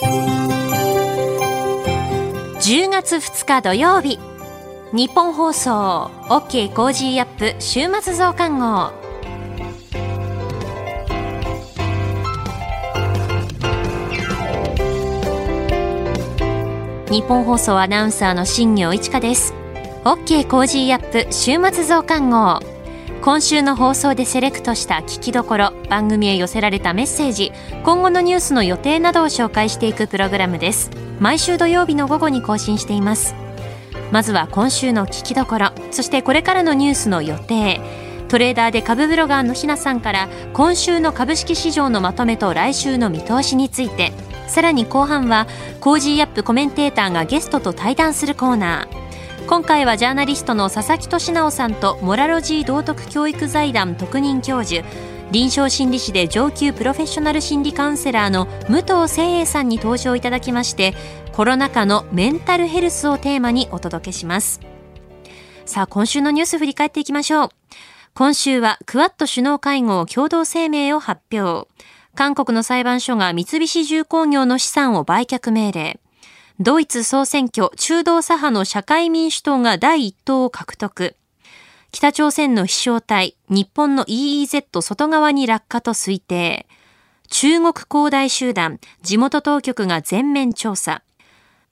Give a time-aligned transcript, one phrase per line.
[0.00, 0.06] 10
[2.88, 4.20] 月2日土曜日。
[4.92, 8.92] ニッポン放送 OK Cozy up 週末増刊号。
[17.10, 19.52] ニッポン放送アナウンサーの新行市佳です。
[20.04, 22.60] OK Cozy up 週末増刊号。
[23.22, 30.90] 今週の放送でセレクトした聞きどころ番組へ寄せられたメッセージ今後のニュースの予定などを紹介していくプログラムです。
[31.18, 33.34] 毎週土曜日の午後に更新しています。
[34.12, 37.80] まずは今週の聞きどころそしてこれからのニュースの予定。
[38.28, 44.12] トレーダーで株ブロガーのひなさんから今週の株式市場のまとめと来週の見通しについて。
[44.46, 45.46] さらに後半は
[45.80, 49.07] Cozy up コメンテーターがゲストと対談するコーナー。
[49.48, 54.86] 今回はジャーナリストの佐々木俊尚さんとモラロジー道徳教育財団特任教授。
[55.32, 60.92] 臨床心理士で上級プロフェッショナル心理カウンセラーの武藤誠英さんに登場いただきまして
[61.32, 64.60] コロナ禍のメンタルヘルスをテーマにお届けします。
[65.64, 67.48] さあ今週のニュース振り返っていきましょう。
[68.12, 71.66] 今週はクアッド首脳会合共同声明を発表。
[72.14, 76.00] 韓国の裁判所が三菱重工業の資産を売却命令。
[76.60, 81.14] ドイツ総選挙中道左派の社会民主党が第一党を獲得。
[81.92, 86.66] 北朝鮮の飛翔体、日本の EEZ 外側に落下と推定。
[87.30, 91.02] 中国恒大集団、地元当局が全面調査。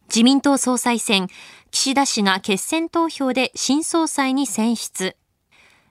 [0.09, 1.27] 自民党総裁選、
[1.73, 5.17] 岸田氏が決選投票で新総裁に選出。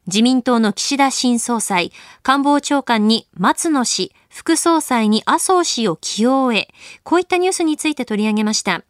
[0.07, 1.91] 自民党の岸田新総裁、
[2.23, 6.67] 官房長官に松野氏、副総裁に麻生氏を起用へ、
[7.03, 8.83] こういったニュースについて取り上げました。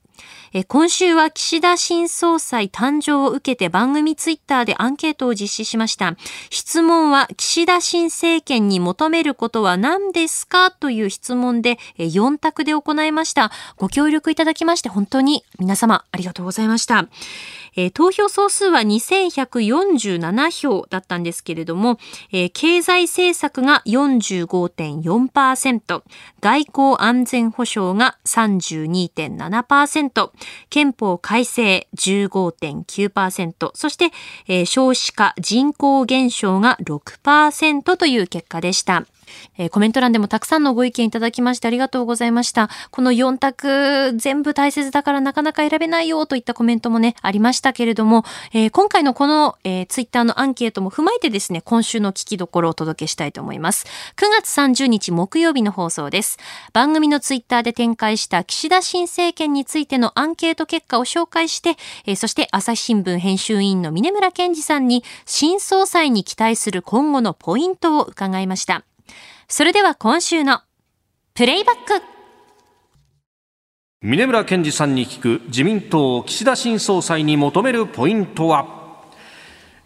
[0.68, 6.16] 今週は岸田新総裁誕生を受けて番組ツイッターでアンケートを実施しました。
[6.50, 13.52] 質問は岸田新政権に求めることは何ですかという質問で4択で行いました。
[13.76, 17.08] ご協力いただきまして本当に皆様ありがとうございました。
[17.76, 21.98] えー、投票総数は2147票だったんですけれども、
[22.32, 26.04] えー、経済政策が45.4%、
[26.42, 30.32] 外交安全保障が32.7%、
[30.70, 34.12] 憲法改正15.9%、そして、
[34.48, 39.08] えー、少子化人口減少が6%という結果でした。
[39.58, 42.70] えー、コメント欄でもたくさんのご意見いただきましてありがとうございました。
[42.92, 53.86] この4択全部大切だからなかなか選べないよといったコメントもね、ありましたけれども、えー、今回のこの、えー、ツイッターのアンケートも踏まえてですね、今週の聞きどころをお届けしたいと思います。
[54.16, 56.38] 9月30日木曜日の放送です。
[56.74, 61.76] 番組のツイッターで展開した岸田新政権についてのアンケート結果を紹介して、
[62.06, 68.84] えー、そして朝日新聞編集委員の峰村健二さんに新総裁に期待する今後のポイントを伺いました。
[69.48, 70.62] それでは今週の
[71.36, 72.04] プレイバック。
[74.02, 78.75] 峰村健二さんに聞く自民党岸田新総裁に求めるポイントは？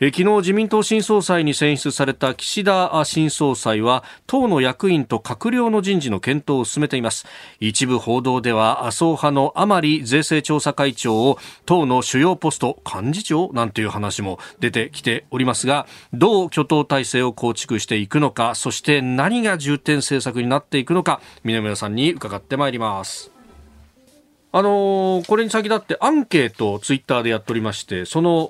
[0.02, 7.26] え昨日自民党新総裁に選出された岸田新総裁は党の役員と閣僚の人事の検討を進めています。
[7.60, 23.32] 一部報道では麻生派の甘利税制調査会長を党の主要ポスト幹事長なんていう話も出てきておりますがどう挙党体制を構築していくのかそして何が重点政策になっていくのか峰村さんに伺ってまいります。
[24.52, 28.50] あのー、これに先立ってアンケートをツイッターでやっておりまして、その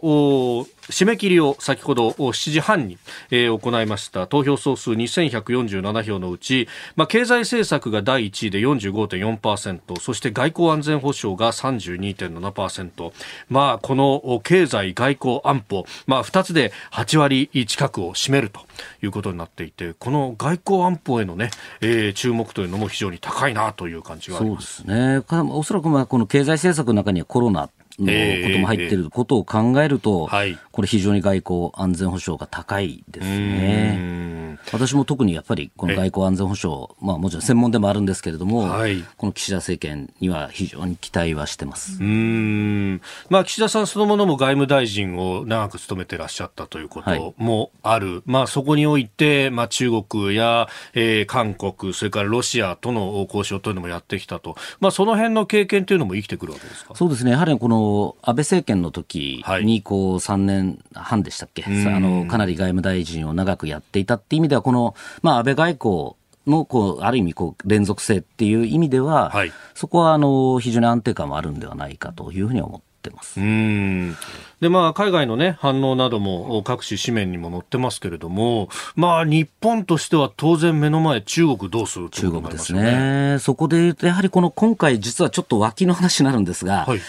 [0.89, 2.97] 締め切りを先ほど7時半に、
[3.31, 13.11] え、行いました投票総数2147票のうち、まあ、経済政策が第1位で45.4%そして外交安全保障が32.7%、
[13.49, 18.61] まあ、この経済外交安保、まあ、2つで8割近くを占めると
[19.01, 21.51] いうことになっていてこの外交安保へのね、
[21.81, 24.83] えー、注目というのも非常に高いなという感じがあります。
[24.83, 25.23] そうですね。
[25.51, 27.69] おそらくまあこの経済政策の中にはコロナ
[28.03, 34.57] のことも入っていることを考えると、はい、これ非常に外交安全保障が高いですね。
[34.73, 41.97] 私も特にやっぱりこの外交安全保障、まあもちろん専門でもあるんですけれども、はい、この岸田政権には非常に期待はしてます。
[42.01, 43.01] うん。
[43.29, 48.15] まあ岸田さんそのものも外務大臣を長く務めてらっしゃったということもある。
[48.15, 54.55] はい、まあそこにおいて、まあ中国や、えー、韓国、それからロシアとの交渉というのもやってきたと。
[54.79, 56.95] まあその辺の経験というのも生きてくるわけですか？
[56.95, 57.31] そうですね。
[57.31, 57.88] やはりこの
[58.21, 66.15] 安倍政権の時にこう3年半でしたっけ、はい、あのかなり外務大臣を長くやっていたっていう意味では、この、まあ、安倍外交
[66.47, 73.39] のこうある意味こう連続性っていう意味では、はい、そこはあの非常に安定感もあるんではないかというふうに思ってます。
[73.39, 74.15] うん。
[74.59, 83.37] でまあ、海外の、ね、反応なども各種紙面にも載ってますけれども、まあ、日本としては当然目の前、中国どうする、ね、中国ですね。
[83.39, 86.99] そこで言うと、やはりこの今回、実はちょっと脇の話になるんですが、はい、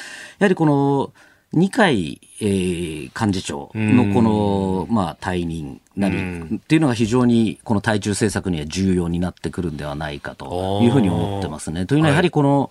[0.40, 1.12] やはりこの、
[1.52, 11.86] 二階、えー、幹事長のこの、まあ、退任なりっていうのが非常にこの対中政策には重要になってくるんではないかというふうに思ってますね。
[11.86, 12.70] というのはやはりこの、はい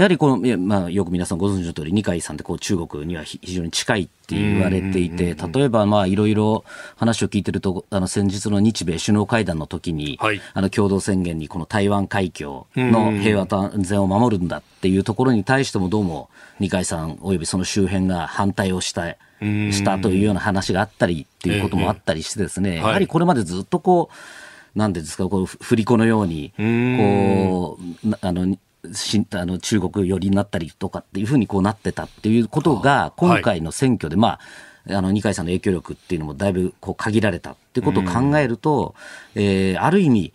[0.00, 6.64] やはりこの、まあ、よく皆さんご存知の通り、二階さんってこう中国には非常に近いって言われていて、例えばまあいろいろ
[6.96, 16.30] 話を聞いてると、あの先日の日米首脳会談の時に、はい、あの共同宣言にこの台湾海峡の平和と安全を守るんだっていうところに対してもどうも
[16.60, 19.18] 二階さんおよびその周辺が反対をした。
[19.42, 28.58] したというような話があったりっていうこともあったりしてですね、やはりこれまでずっとこう、なんですか、こう振り子のように、こう、あの、し
[29.32, 34.38] あの中国寄りになったりとかっていうふうにこうなってたっていうことが、今回の選挙で、ま
[34.88, 38.94] あ、あの二階さんの影響力っていうのもだいぶこう限られたっていうことを考えると、
[39.34, 40.32] えー、ある意味、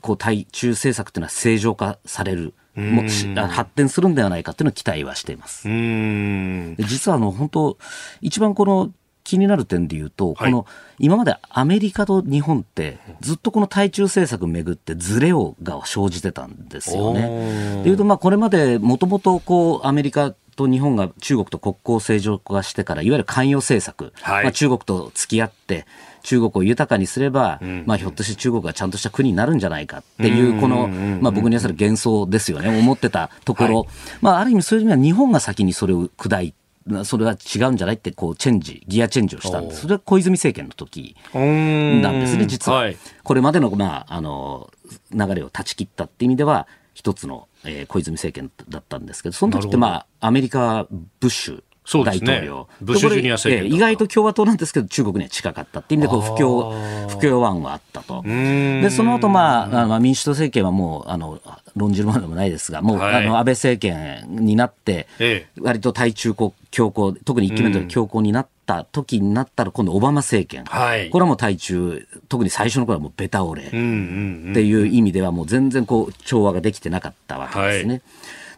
[0.00, 2.54] こう対中政策っていうのは正常化される。
[2.76, 3.02] も
[3.48, 5.68] 発展するんではないかっていうのを期待はしています。
[5.68, 7.78] 実はあの本当
[8.20, 8.90] 一番この
[9.24, 10.66] 気になる点で言うと、この
[10.98, 17.82] 今までアメリカと日本ってずっとこの対中政策をめぐってズレをが生じてたんですよね。
[17.82, 25.86] でいうとまあこれまでもともとこうアメリカと日本が中国と国交正常化してからいわゆる関与政策、はい、まあ、中国と付き合って
[26.22, 33.88] 中国を豊かにすれば、うん、まあ、ひょっとして中国がちゃんとした国になるんじゃないかっていう、この、まあ、僕にはそれ幻想ですよね、思ってたところ、はい、
[34.22, 36.63] まあ、ある意味そういう意味では日本が先にそれを砕いて、
[37.04, 39.82] それは違うんじゃないってこうチェンジギアチェンジをしたんです。
[39.82, 44.70] それは小泉政権の時なんですね実は、はい、これまでの,、まあ、あの
[45.12, 51.62] 流れを断ち切ったっていう意味では一つの、えー、小泉政権だったんですけどその時ってまあアメリカブッシュ
[52.04, 56.72] 大統領、ね、ブッシュジュニア政権意外と共和党なんですけど中国には近かったっていう意味でこう不協
[57.08, 58.22] 不協和案はあったと。
[58.22, 61.40] でその後、まあまあ民主党政権はもうあの
[61.76, 73.68] 論じるものでもないですがもう、はい、あの安倍政権になって、ええ、割と対中国強硬特に1期目の強硬になった時になったら今度オバマ政権、はい、これはもう対中特に最初の頃はもうベタ折れ。
[73.68, 77.94] っていう意味ではもう全然こう調和ができてなかったわけですね。
[77.94, 78.02] はい、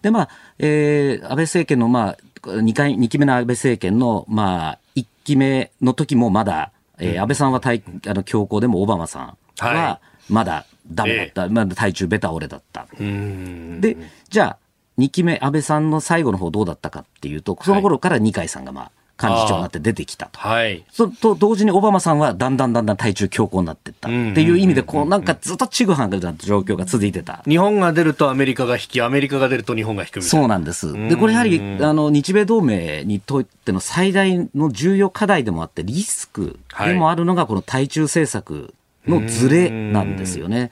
[0.03, 0.29] でまあ、
[0.59, 12.87] えー、安倍政権のまあ2回、2期目の安倍政権の、まあ、1期目の時もまだ、えー、安倍さんは対あの強硬でもオバマさんはまだダメだった、はい、まだ対中ベタ折れだった。
[12.99, 13.97] で、
[14.29, 14.59] じゃあ、
[14.99, 18.91] 2期目、安倍さんの最後の方どうだったかっていうと、その頃から二階さんがまあ、
[19.21, 20.39] 幹事長になって出てきたと。
[20.39, 20.85] はい。
[20.91, 27.43] そと同時にオバマさんはだんだんだんだん対中強硬になっていったっていう意味で、こうなんかずっとちぐはぐな状況が続いてた。
[27.49, 30.93] 日本が出るとアメリカが引き、アメリカが出ると日本が引くそうなんです。
[30.93, 38.75] で、これやはり、あの、日米同盟にとっての最大の重要課題でもあって、リスクでもあるのがこの対中政策
[39.07, 40.71] のズレなんですよね。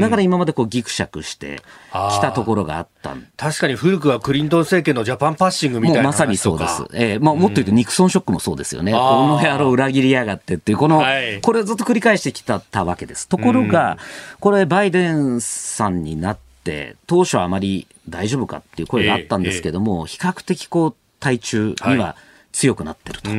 [0.00, 1.60] だから今までこうギクシャクして
[1.90, 6.84] きたところがあった確かに古くはクリントン政権のジャパンパッシングみたいなまさにそうです。
[6.92, 8.92] えー、まあ、もっと言うとニクソンショックもそうですよね。
[8.92, 13.28] この野郎裏切りやがってっていう、この、はい、これをずっと繰り返してきたたわけです。
[13.28, 13.98] ところが、
[14.40, 22.16] これバイデンさんになって、当初はあまり大丈夫かっていう声があったんですけども、えーえー、比較的こう、対中には、
[22.58, 23.30] 強くなってると。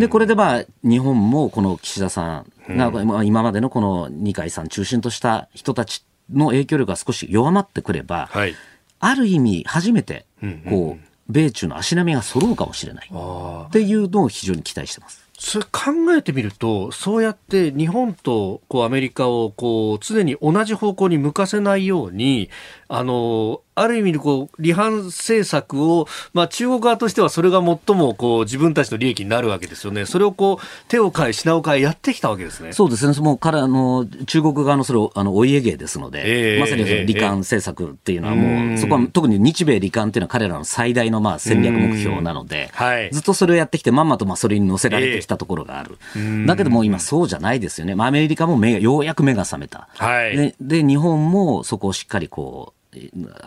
[0.00, 8.56] で、これでまあ、日本もこの岸田さんが、うん、今までのこの二階さん中心とした人たちの影響力が少し弱まってくれば、はい、
[8.98, 10.26] ある意味初めて、
[10.68, 13.08] こう、米中の足並みが揃うかもしれない。
[13.08, 15.22] っていうのを非常に期待してます。
[15.38, 22.50] それ考えてみると、そうやって日本とこうアメリカをこう常に同じ方向に向かせないように、
[22.88, 32.72] あのある意味でこう離反政策を、まあ、中国側としてはそれが最もこう自分たちの利益になるわけですよね、それをこう手を変え、品を変え、やってきたわけですね。
[32.72, 52.73] そうですね、もう彼あの中国側のそれをあのお家芸ですので、えー、まさにその離韓政策っていうのは、もう、えー、そこは特に日米離韓っていうのは彼らの最大のまあ戦略目標なので、はい、ずっとそれをやってきて、まんまとまあそれに乗せられてきたところがある、えー、だけども今、そうじゃないですよね、まあ、アメリカも目ようやく目が覚めた、はい、でで日本もそこをしっかりこう、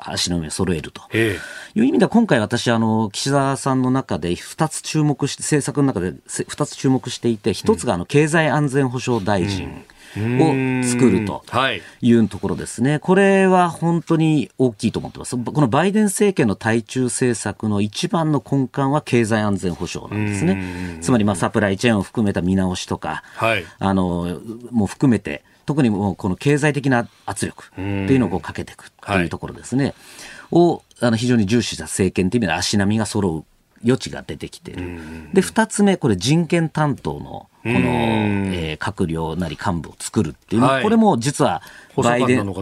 [0.04, 1.01] 足の上を揃えると。
[1.16, 1.39] い
[1.82, 9.86] う意味では今回私あの岸田さんの中で2つ注目して政策の中で2つ注目していて1つがあの経済安全保障大臣、
[10.16, 11.44] を作ると
[12.01, 12.13] い。
[12.13, 29.93] うところですね、これは本当に大きいと思ってます、このバイデン政権の対中政策の一番の根幹は経済安全保障なんですね、つまりまあサプライチェーンを含めた見直しとか、はい、あのも含めて、特にもうこの経済的な圧力っていうのをかけていくっていうところですね、はい、
[30.51, 33.45] をあの非常に重視した政権という意味で足並みが揃う
[33.83, 35.00] 余地が出てきている。
[35.33, 41.62] で、二つ目、これ人権担当の、この、えー、閣僚なり幹部を作るっていうのは、はい、これも実は、
[41.95, 42.53] バイデン、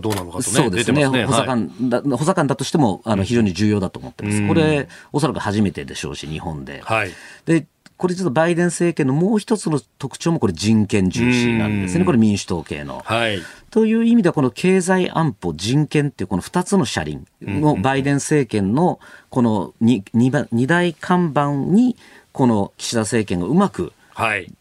[0.41, 4.47] そうですね、補佐官だ、補佐官だとしても、あの、非常に重要だと思ってます。
[4.47, 6.81] これ、おそらく初めてでしょうし、日本で。
[6.83, 7.11] はい、
[7.45, 7.65] で、
[7.97, 12.05] これちょっとバイデン政権のもう一つの特徴もこれ人権重視なんですね。
[12.05, 13.01] これ民主党系の。
[13.05, 13.39] はい。
[13.71, 18.99] という意味ではこの経済安保人権っていうこの二つの車輪のバイデン政権の
[19.29, 21.95] この二二大看板に
[22.31, 23.93] この岸田政権がうまく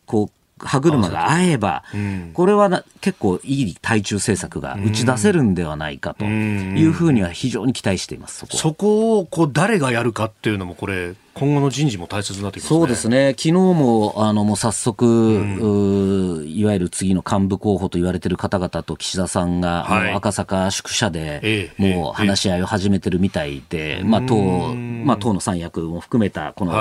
[0.07, 1.85] こう歯車が合えば、
[2.33, 26.73] これは結構いい対中政策が打ち出せるんではないかというふうには非常に期待しています、そこそこをこう誰がやるかっていうのも、これ、今後の人事も大切になってきます、ね、そうですね、昨日もあのもう早速、うん、いわゆる次の幹部候補と言われている方々と岸田さんが、はい、赤坂宿舎で、もう話し合いを始めてるみたいで、まあ党まあ、党の三役も含めたこの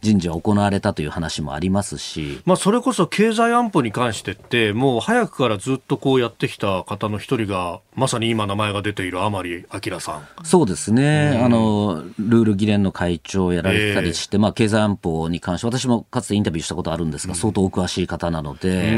[0.00, 10.44] 人事は行われたという話もありますし、まあ、それこそ経済安保に関してって、もう早くからずっとこうやってきた方の一人が、まさに今、名前が出ている甘利明さん。
[10.44, 18.92] そうですね、あのルール議連の会長をやられてたりして、まあ、経済安保に関して、私もかつてインタビューしたことあるんですが、相当お詳しい方なので、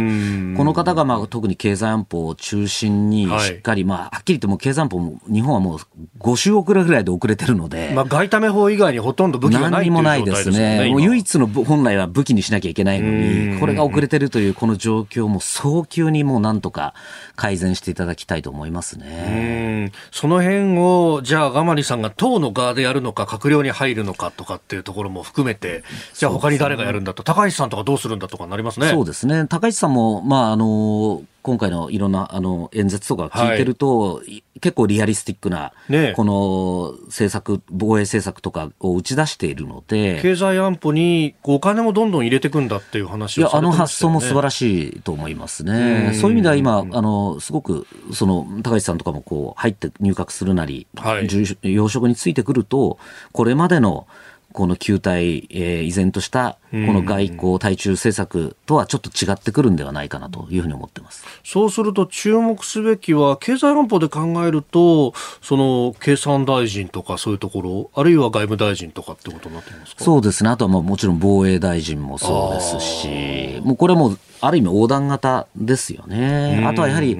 [0.57, 5.79] この方がまあ特に経済安保を中心にしっかり、まあ、はっきり言っても経済安保も、日本はもう
[6.21, 16.95] 5週遅れぐらいで遅れてるので、まあ、外為法以外にほとんど武器がないもないですね、もう唯一の本来は武器にしなきゃいけないのに、これが遅れてるというこの状況も早急にもうなんとか
[17.37, 19.93] 改善していただきたいと思いますね。
[20.11, 25.85] その辺を、じゃあ、甘利さんが党の側でやるのか、閣僚に入るのかとかっていうところも含めて、
[26.15, 28.91] じゃあ他に誰がやるんだと、高市さんとかどうするんだとかなりますね。
[28.91, 29.47] そうですね。
[29.47, 46.13] 高市さんも、まあ、あの、今回のいろんなあの演説とか聞いてると、はい、結構リアリスティックな、ね、この政策、防衛政策とかを打ち出しているので、経済安保にお金もどんどん入れていくんだっていう話を、ね、いや、あの発想も素晴らしいと思いますね。
[46.15, 51.29] そういう意味では今、あのすごくその高市さんとかもこう入って入閣するなり、はい、
[51.63, 52.99] 要職についてくると、
[53.33, 54.07] これまでの
[54.53, 61.25] この球体、えー、依然としたこの外交、対中政策とはちょっと違ってくるんではないかなというふうに思ってます。
[61.45, 70.05] そうすると、注目すべきは、経済安保で考えると、その経産大臣とかそういうところ、あるいは外務大臣とかってことになってますか？
[70.05, 76.65] そうですね、あとはまあもちろん防衛大臣もそうですし、もうこれはもう、ある意味横断型ですよね。
[76.67, 77.19] あとはやはり、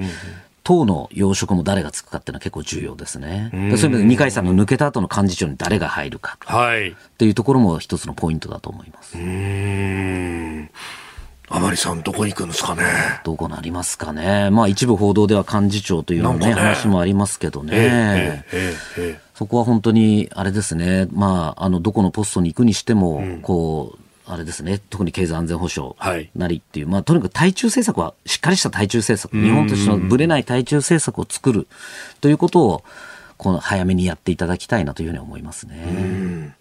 [0.63, 3.49] 党の要職も誰がつくかっていうのは結構重要ですね。
[3.51, 9.17] そういう意味で二階さんが抜けた後の幹事長に誰が入るかっていうところも一つのポイントだと思います。
[9.17, 10.69] うん
[11.49, 12.83] 甘利さん、どこに行くんですかね？
[13.23, 14.49] どこなりますかね。
[14.49, 17.73] まあ一部報道では幹事長というのね、ね話もありますけどね。
[17.75, 21.07] えええ、そこは本当に、あれですね。
[21.11, 25.95] まあ、あの、どこのポストに行くにしても、うん、こう、あれですね、特に経済安全保障
[26.35, 31.67] なりっていう、はい、まあ、とにかく対中政策は、しっかりした対中政策、日本としてのぶれない対中政策を作る
[32.21, 32.83] ということを、
[33.37, 36.55] この早めにやっていただきたいなというふうに思いますね。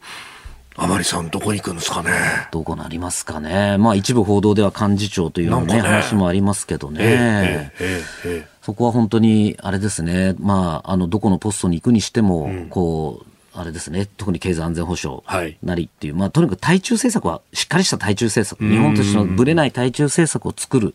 [0.74, 2.10] 甘利さん、どこに行くんですかね。
[2.50, 3.76] どこなりますかね。
[3.78, 6.98] まあ、一部報道では幹事長というね、ね話もありますけどね。
[7.00, 10.34] えええ、そこは本当に、あれですね。
[10.38, 15.22] まあ、あの、どこのポストに行くにしても、うん、こう、あれですね、特に経済安全保障
[15.62, 20.94] なりっていう、はい、まあ、とにかく対中政策は、しっかりした対中政策、日本としてのぶれない対中政策を作る。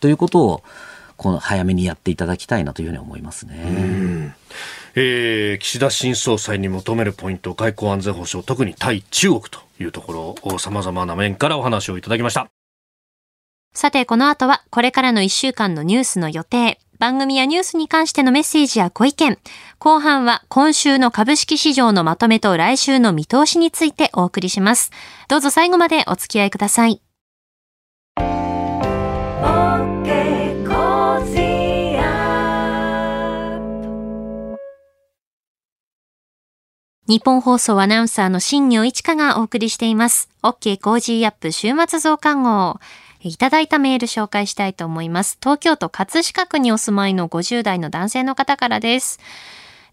[0.00, 0.62] ということを、
[1.16, 4.34] この早めにやっていただきたいなというふうに思いますね。
[4.96, 12.48] えー、岸田新総裁に求めるポイント、外交安全保障、特に対中国というところを様々な面からお話をいただきました。
[13.72, 19.38] さて、この後はこれからの1週間のニュースの予定、番組やニュースに関してのメッセージやご意見、
[19.78, 24.90] 後半は今週の株式市場のまとめと来週の見通しについてお送りします。
[25.28, 27.00] どうぞ最後までお付き合いください。
[37.06, 40.30] ニッポン放送アナウンサーの新行市佳がお送りしています。
[40.42, 42.80] OK Cozy up 週末増刊号。
[43.28, 45.38] いただいたメール紹介したいと思います。
[45.40, 49.18] 東京都葛飾区にお住まいの50代の男性の方からです。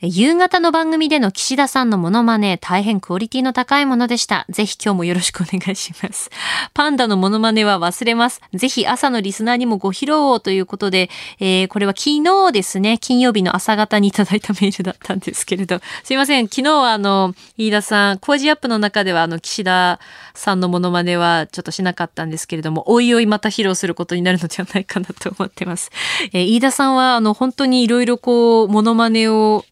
[0.03, 4.48] 夕方の番組での岸田さんのモノマネ、大変クオリティの高いものでした。
[4.50, 6.31] ぜひ今日もよろしくお願いします。
[6.74, 8.41] パンダのモノマネは忘れます。
[8.51, 16.48] ぜひ朝のリスナーにもご披露をということで、えー、これは昨日ですね、金曜日の朝方にいただいたメールだったんですけれど、すいません。
[16.48, 20.00] 昨日はあの、飯田さん、工事アップの中ではあの、岸田
[20.34, 25.91] さんのモノマネはちょっとしなかったんですけれども、おいおいまた披露することになるのではないかなと思ってます。
[26.34, 29.63] えー、飯田さんはあの、本当にいろいろこう、モノマネを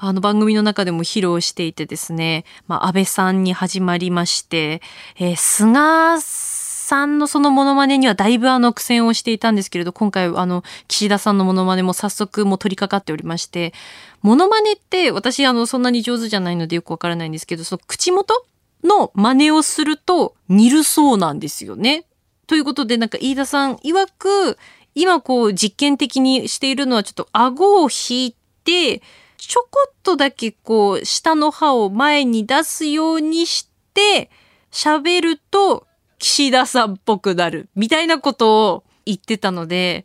[0.00, 4.80] あの番組の中でも披露していてですね、まあ、安倍さんに始まりまして、
[5.16, 13.74] えー、菅さんのそのモノマネにはだいぶあの苦戦をしていたんですけれど、今回あの岸田さんのモノマネも早速もう取り掛かっておりまして、
[14.22, 18.46] モノマネって私あのそんなに上手じゃないのでよくわからないんですけど、その口元
[18.84, 22.04] の真似をすると似るそうなんですよね。
[22.46, 24.56] ということでなんか飯田さん曰く、
[24.94, 29.02] 今こう実験的にしているのはちょっと顎を引いて、
[29.48, 34.30] ちょこっとだけこう下の歯を前に出すようにして
[34.70, 35.86] 喋ると
[36.18, 40.04] 岸田さんっぽくなるみたいなことを言ってたので、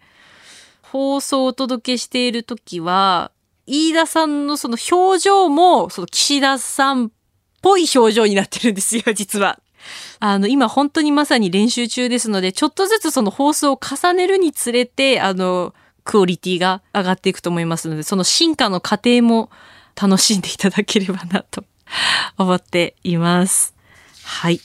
[0.81, 3.31] 放送をお届けしている時は、
[3.65, 7.09] 飯田さんのその表情も、その岸田さんっ
[7.61, 9.59] ぽい表情になってるんですよ、実は。
[10.19, 19.49] あの、今本当にまさに練習中ですので、ちょっとずつその放送を重ねるにつれて、あの、クオリティが上がっていくと思いますので、その進化の過程も
[20.01, 21.63] 楽しんでいただければなと
[22.37, 23.73] 思っています。
[24.23, 24.59] はい。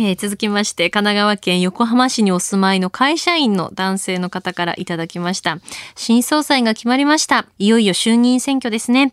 [0.00, 5.58] えー、続きまして、神奈川県横浜市にお住まいの会社員の男性の方からいただきました。
[5.96, 7.46] 新総裁が決まりました。
[7.58, 9.12] いよいよ衆議院選挙ですね。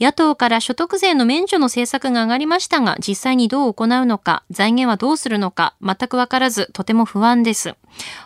[0.00, 7.74] 野党から所得税の免除の政策が上がりましたが、実際にどう行うのか、財源はどうするのか、全くわからず、とても不安です。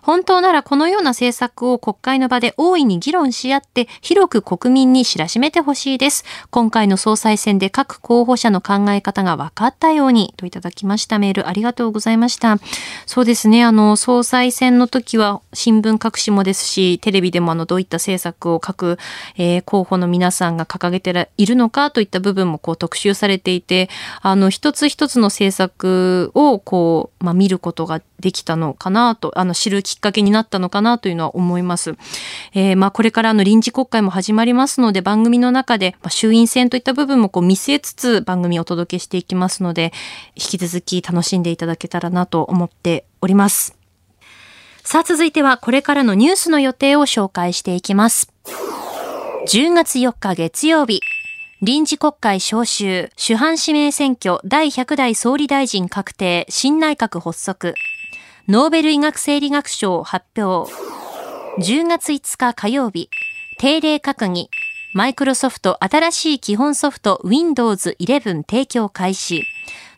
[0.03, 6.25] 本当ならこのような政策を国会の場で大いに議論し合って、広く国民に知らしめてほしいです。
[6.51, 12.59] 今回の総裁選で各候補者の考え方が分かったように、といただきましたメールありがとうございました。
[13.07, 18.99] そうですね、あの、総裁選の時は新聞各紙もですし、テレビでもあの、どういった政策を各、
[19.37, 23.89] えー、候補の皆さんが掲げているのかといった部分もこう特集されていて、
[24.21, 31.95] あの、一つ一つの政策をこう、まあ、見ることができたのかなと、あの、知るきっかけになったのかなというのは思います。
[32.55, 39.93] えー、まあ、これからの臨時国会も始まりますので、番組の中で、まあ、衆院選といった部分もこう見据えつつ番組をお届けしていきますので、
[40.37, 43.77] 引き続き楽しんでいただけたらなと思っております。
[44.83, 48.33] さあ続いてはこれからのニュースの予定を紹介していきます。
[49.49, 51.01] 10月4日月曜日、
[51.65, 57.75] 臨時国会召集、主犯指名選挙第100代総理大臣確定、新内閣発足、
[58.47, 60.71] ノーベル医学生理学賞発表、
[61.63, 63.09] 10月5日火曜日、
[63.57, 64.51] 定例閣議、
[64.93, 69.47] マイクロソフト新しい基本ソフト Windows 11提供開始、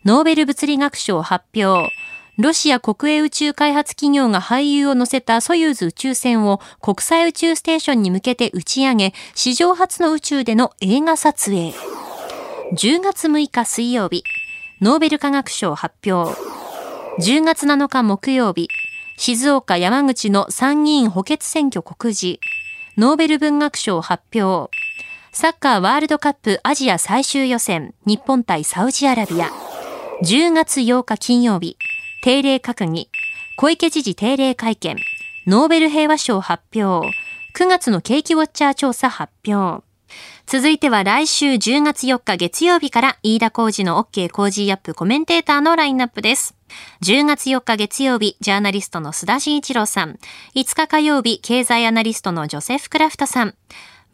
[0.04, 1.92] ノーベル物理学賞発表、
[2.38, 11.72] ロシア国営宇宙開発企業が俳優を乗せたソユーズ宇宙船を国際宇宙ステーションに向けて打ち上げ、史上初の宇宙での映画撮影。
[12.74, 14.22] 10月6日水曜日、
[14.80, 16.56] ノーベル化学賞発表。
[17.18, 18.68] 10月7日木曜日、
[19.16, 22.38] 静岡山口の参議院補欠選挙告示。
[22.98, 24.70] ノーベル文学賞発表。
[25.32, 29.50] サッカーワールドカップアジア最終予選、日本対サウジアラビア。
[30.24, 31.78] 10月8日金曜日、
[32.22, 33.08] 定例閣議、
[33.56, 34.96] 小池知事定例会見、
[35.46, 37.08] ノーベル平和賞発表、
[37.54, 39.82] 9月の景気ウォッチャー調査発表。
[40.46, 46.55] 続いては来週10月4日月曜日から飯田浩二の OK 工事アップコメンテーターのラインナップです。
[47.02, 50.18] 10月4日月曜日、ジャーナリストの須田慎一郎さん。
[50.54, 53.54] 5日火曜日、経済アナリストのジョセフ・クラフトさん。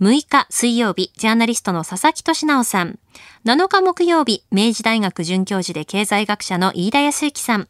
[0.01, 2.99] 6日水曜日、ジャーナリストの佐々木俊直さん。
[3.45, 7.69] 7日木曜日、明治大学准教授で経済学者の飯田康之さん。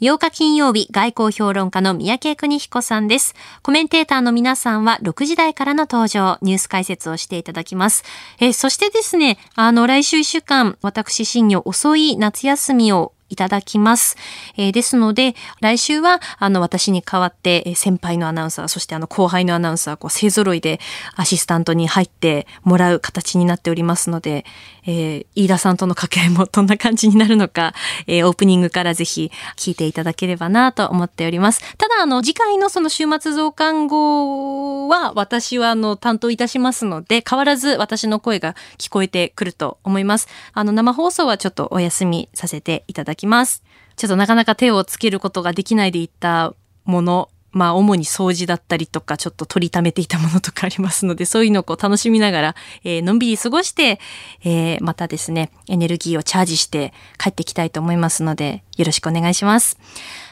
[0.00, 3.34] 8日金曜日、外交評論家の三宅邦彦さんです。
[3.62, 8.04] コメンテーターの皆さんは6時台からの登場、ニュース解説をしていただきます。
[8.38, 14.16] え、そしてですね、あの、来週1週間、私、新業遅い夏休みをいただきます。
[14.56, 20.78] えー、ですので、来週は、あの、私に代わって、先輩のアナウンサー、そしてあの、後輩のアナウンサー、こう、勢揃いで
[21.16, 24.44] アシスタントに入ってもらう形になっておりますので、
[24.86, 27.74] えー、飯田さんとの掛け合いもどんな感じになるのか、
[28.06, 31.60] えー、オープニングからぜひ聞いていただければなと思っております。
[31.76, 40.28] ただ、あの、次回のその週末増刊号は、私はあの、担当いたしますので、変わらず私の声が聞こえてくると思います。
[40.52, 43.62] あの、生放送はちょっとお休みさせていただきます。
[43.96, 54.00] ちょっとなかなか手をつけることができないでいったもの、まあ主に掃除だったりとか、ちょっと取りためていたものとかありますので、そういうのをう楽しみながら、えー、のんびり過ごして、
[54.44, 59.78] えー、またですね、エネルギーをチャージして帰ってきたいと思いますので、よろしくお願いします。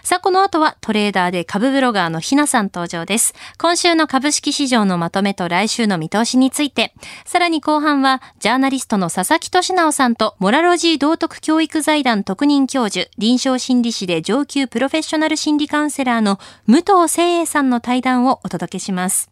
[0.05, 3.35] さあ、この後はトレーダーで株ブロガーのひなさん登場です。
[3.57, 6.93] 今週の株式市場のまとめと来週の見通しについて、
[7.25, 19.32] さらに後半は、ジャーナリストの佐々木俊直さんと、モラロジー道徳教育財団特任教授、臨床心理士で上級プロフェッショナル心理カウンセラーの武藤誠英さんの対談をお届けします。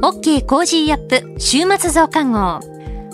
[0.00, 2.60] OK Cozy up 週末増刊号。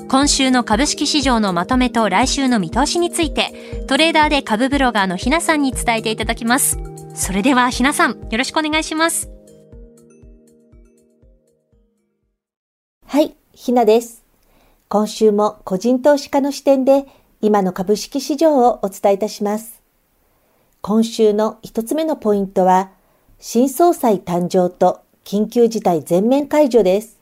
[0.06, 6.78] 今週の株式市場のまとめと来週の見通しについて、トレーダーで株ブロガーのひなさんに伝えていただきます。
[7.14, 9.30] それではひなさん、よろしくお願いします。
[13.06, 14.22] はい、ひなです。
[14.88, 17.06] 今週も個人投資家の視点で
[17.40, 19.80] 今の株式市場をお伝えいたします。
[20.82, 22.90] 今週の一つ目のポイントは、
[23.38, 27.18] 新総裁誕生と緊急事態全面解除です。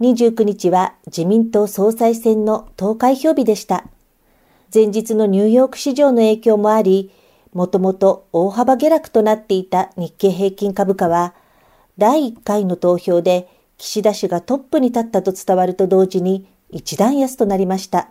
[0.00, 3.84] 29日は自民党総裁選の投開票日でした。
[4.74, 7.12] 前日のニューヨーク市場の影響もあり、
[7.52, 11.34] もともと大幅下落となっていた日経平均株価は、
[11.96, 13.48] 第1回の投票で
[13.78, 18.10] 岸田氏がトップに立ったと伝わると同時に一段安となりました。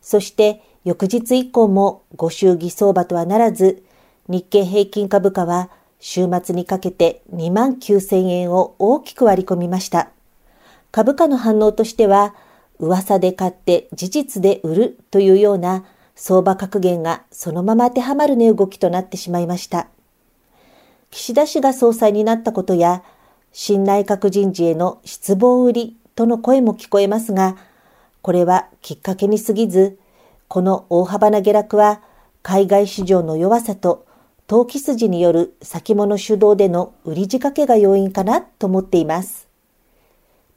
[0.00, 3.82] そして翌日以降もご祝儀相場とはならず、
[4.28, 5.70] 日経平均株価は
[6.04, 10.08] 週末にかけて2万9000円を大きく割り込みました。
[10.90, 12.34] 株価の反応としては、
[12.80, 15.84] 噂で買って事実で売るというような
[16.16, 19.86] 相場格言がそのまま当てはまる値動きとなってしまいました。
[21.12, 23.04] 岸田氏が総裁になったことや、
[23.52, 27.56] 新内閣人事への失望売りとの声も聞こえますが、
[28.22, 30.00] これはきっかけに過ぎず、
[30.48, 32.02] この大幅な下落は
[32.42, 34.04] 海外市場の弱さと
[34.46, 39.48] 投機筋による先物主導での売り仕掛けが要因かなと思っています。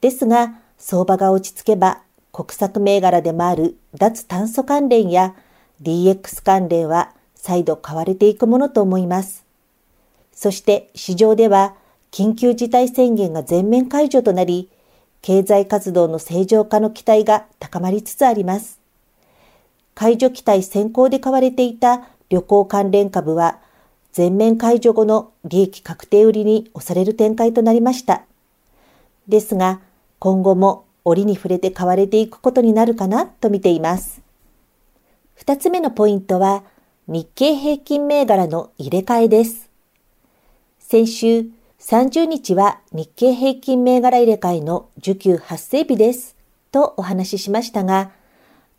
[0.02, 5.36] ですが、相場が落ち着けば国策銘柄でもある脱炭素関連や
[5.82, 9.46] DX 関連は再度買われていくものと思います。
[10.34, 11.76] そして市場では
[12.12, 14.70] 緊急事態宣言が全面解除となり、
[15.22, 18.80] 経済活動の正常化の期待が高まりつつあります。
[19.96, 23.60] 解除期待先行で買われていた旅行関連株は、
[24.16, 28.24] 全面解除後の利益確定売りに押される展開となりました。
[29.28, 29.82] ですが、
[30.20, 34.22] 今後も折に触れて買われていくことになるかなと見ています。
[35.34, 36.64] 二つ目のポイントは、
[37.08, 39.70] 日経平均銘柄の入れ替えです。
[40.80, 41.48] 先週、
[41.82, 46.38] 30日は日経平均銘柄入れ替えの受給発生日です。
[46.72, 48.12] とお話ししましたが、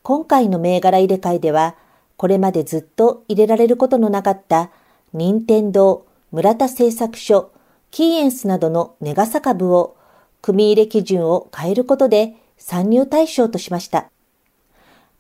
[0.03, 1.77] 今回の銘柄入れ替えでは、
[2.17, 4.71] これまでずっと入れられることのなかった、
[5.13, 7.51] 任天堂、村田製作所、
[7.91, 9.97] キーエンスなどのネガサ株を、
[10.43, 14.11] 組入れ基準を変えることで参入対象としました。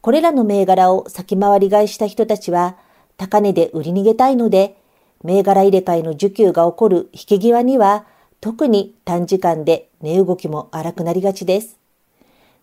[0.01, 2.77] これらの銘柄を先回り買いした人たちは、
[3.16, 4.77] 高値で売り逃げたいので、
[5.22, 8.07] 銘柄入れ替えの受給が起こる引け際には、
[8.40, 11.79] 特に短時間で値動きも荒くなりがちです。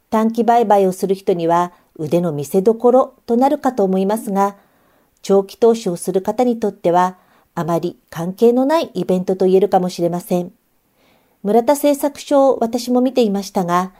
[0.09, 4.55] 短期売買をする人には腕の見せ所となるかと思いますが、
[5.23, 7.17] 長期投資をする方にとっては、
[7.55, 10.51] あまり関係のないイベントと言えるかもしれません。
[11.41, 13.93] 村田製作所を私も見ていましたが、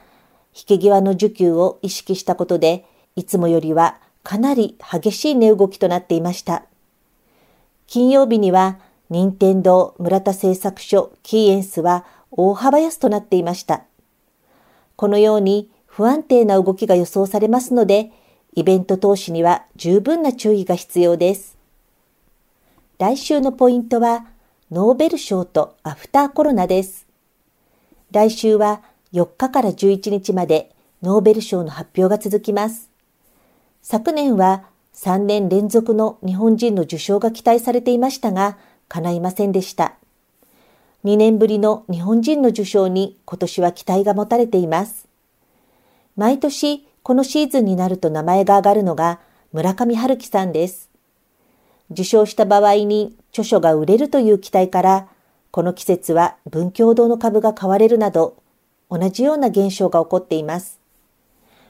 [0.54, 2.84] 引け際の受給を意識したことで、
[3.16, 6.64] いつもよりはかなり激しい値動きとなっていました。
[7.86, 8.78] 金曜日には、
[9.10, 13.84] 任天堂村田製作所キーエンスは大幅安となっていました。
[14.96, 18.12] このように不安定な動きが予想されますので、
[18.56, 21.58] イベント投資には十分な注意が必要です。
[22.98, 24.26] 来週のポイントは、
[24.70, 27.06] ノーベル賞とアフターコロナです。
[28.12, 30.70] 来週は4日から11日まで
[31.02, 32.90] ノーベル賞の発表が続きます。
[33.82, 34.64] 昨年は
[34.94, 38.56] 3年連続の日本人の受賞が期待されていましたが、
[38.88, 39.94] 叶いませんでした。
[41.04, 45.08] 2年ぶりの日本人の受賞に今年は期待が持たれています。
[46.16, 49.20] 毎年このシーズンになると名前が挙がるのが
[49.52, 50.88] 村上春樹さんです。
[51.90, 55.08] 受賞した場合に著書が売れるという期待から、
[55.50, 58.36] この季節は文教堂の株が買われるなど、
[58.90, 60.80] 同じような現象が起こっています。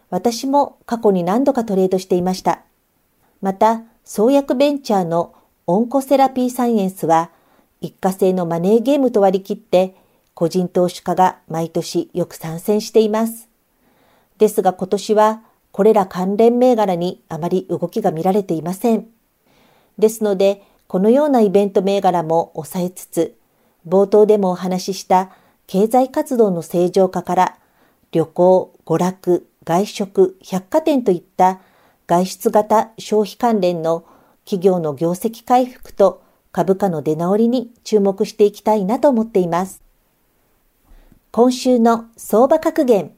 [0.09, 2.63] 私も過去に何度かトレードしていました。
[3.43, 5.35] また、創薬ベンチャーの
[5.67, 7.31] オンコセラピーサイエンスは、
[7.81, 9.97] 一過性のマネーゲームと割り切って、
[10.33, 13.49] 個人投資家が毎年よく参戦しています。
[14.39, 15.43] ですが今年は、
[15.73, 19.09] これら関連銘柄にあまり動きが見られていません。
[19.99, 23.37] ですので、このようなイベント銘柄も抑えつつ、
[23.87, 25.31] 冒頭でもお話しした
[25.67, 27.59] 経済活動の正常化から
[28.13, 31.61] 旅行、娯楽、外食、百貨店といった
[32.07, 34.05] 外出型消費関連の
[34.45, 39.83] 企業の業績回復と株価の出直りに注目していきたいなと思っています。
[41.33, 43.13] 今週の相場格言。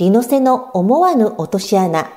[0.00, 2.10] リノセの思わぬ落とし穴。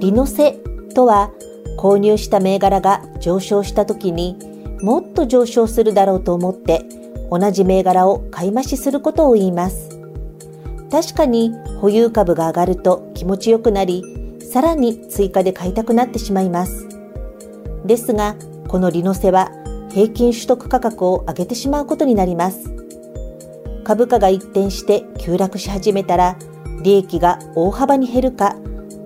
[0.00, 0.52] リノセ
[0.94, 1.32] とは
[1.78, 4.38] 購入した銘柄が上昇した時に
[4.80, 6.86] もっと上昇するだろうと思って
[7.30, 9.90] 同じ銘柄を買い増しすることを言います。
[10.90, 14.02] 確かに保有株が上がると気持ちよくなり、
[14.50, 16.88] さらに追加で買いたくなってしまいます。
[17.84, 18.34] ですが、
[18.66, 19.50] この利の瀬は
[19.94, 22.74] 平均取得価格を上げてしまうことになります。
[23.84, 26.36] 株価が一転して急落し始めたら、
[26.82, 28.56] 利益が大幅に減るか、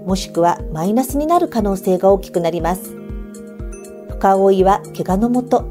[0.07, 2.96] もしくはマイナスになる可能性が大きくなります。
[4.09, 5.68] 深追いは怪我のもと、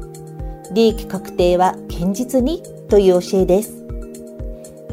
[0.72, 3.84] 利益確定は堅実にという教えです。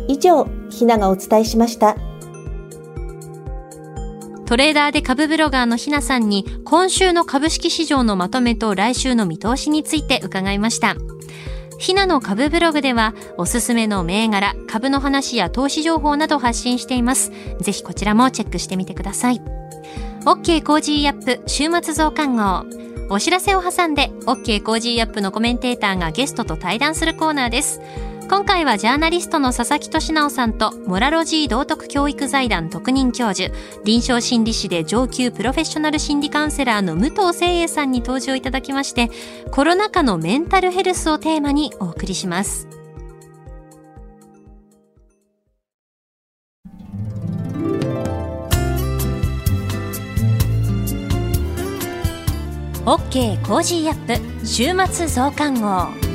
[0.07, 1.95] 以上、ひながお伝えしました。
[4.45, 10.95] トレーダーで株ブロガーのひなさんに今週の株式市場のまとめと来週の見通しについて伺いました。
[11.79, 17.31] ひなの株ブログではおすすめの銘柄、株の話や投資情報など発信しています。
[17.59, 19.41] ぜひこちらもチェックしてみてください。
[20.25, 22.65] OK Cozy up 週末増刊号。
[23.09, 27.81] お知らせを挟んで OK コージーアップのコメンテーターがゲストと対談するコーナーです。
[28.27, 39.11] 今回はジャーナリストの佐々木俊尚さんとモラロジー道徳教育財団特任教授臨床心理士で上級プロフェッショナル心理カウンセラーの武藤清栄さんに登場いただきまして
[39.51, 42.67] コロナ禍のメンタルヘルスをテーマにお送りします。
[52.85, 56.14] OK コージーアップ週末増刊号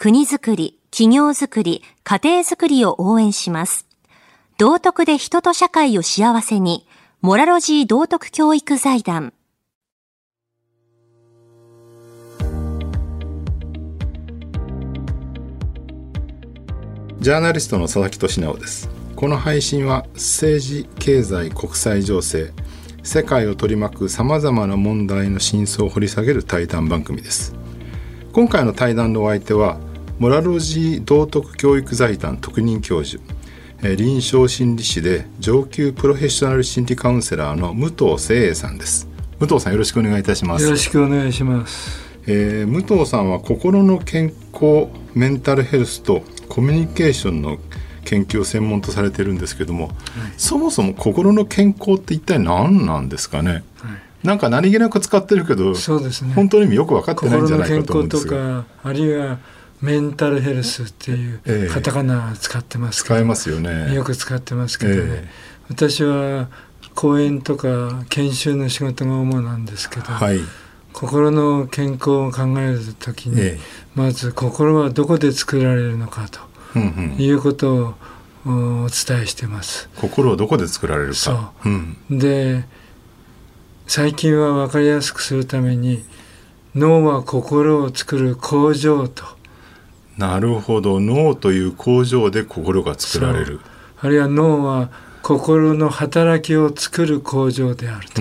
[0.00, 3.84] 国づくり、企業づくり、家庭づくりを応援します。
[4.56, 6.86] 道徳で人と社会を幸せに、
[7.20, 9.32] モラロジー道徳教育財団。
[17.18, 18.88] ジャーナリストの佐々木俊直です。
[19.16, 22.52] この配信は政治、経済、国際情勢、
[23.02, 27.52] 世界を取り巻くさまざまな問題の真相を掘り下げる対談番組です。
[28.32, 29.80] 今回の対談のお相手は
[30.18, 33.22] モラロジー道徳教育財団特任教授
[33.96, 39.06] 臨床心理士で上級プロフェッショナル心理カウンセラーの武藤誠英さんです。
[39.38, 40.64] 武藤さんよろしくお願いいたします。
[40.64, 42.04] よろしくお願いします。
[42.26, 47.58] えー、武藤さんは心の健康メンタルヘルスとコミュニケーションの
[48.04, 49.94] 研究を専門とされてるんですけども、はい、
[50.36, 53.62] そもそも心の健康って一体何なんですかね、はい。
[54.26, 59.38] なんか何気なく使ってるけどそうです、ね、本当の意味よく分かってないんじゃないかと思うんですが心の健康とかあるいは
[59.80, 63.94] メンタルヘルスっていうカタカナ使ってますけど、ええ、使えますよね。
[63.94, 65.28] よく使ってますけどね、え、
[65.68, 66.48] 私は
[66.94, 70.40] 講演とか研修の仕事が主なんですけど、はい、
[70.92, 73.58] 心の健康を考えるときに、
[73.94, 76.78] まず心はどこで作られるのかと、
[77.18, 77.94] いうことを
[78.44, 79.88] お伝えしてます。
[79.96, 81.14] 心をどこで作られるか。
[81.14, 82.64] そう、うん、で
[83.86, 86.04] 最近は分かりやすくするために
[86.74, 89.24] 脳は心を作る工場と
[90.18, 91.00] なるほど。
[91.00, 93.60] 脳という工場で心が作られる。
[94.00, 94.90] あるいは脳は
[95.22, 98.20] 心の働きを作る工場であると、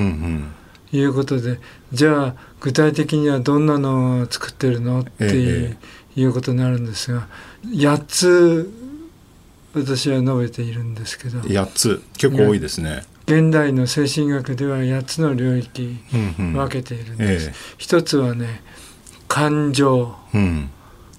[0.96, 1.60] いうことで
[1.92, 5.78] じゃあ具体的にはどんなのを作ってるのっていう,、
[6.16, 7.28] いうことになるんですが
[7.66, 8.74] 8つ
[9.74, 11.40] 私は述べているんですけど。
[11.40, 12.02] 8つ。
[12.18, 13.04] 結構多いですね。
[13.28, 15.98] 現代の精神学では8つの領域
[16.38, 18.62] 分けているんです、うんうんええ、一つはね
[19.28, 20.70] 感情、うん、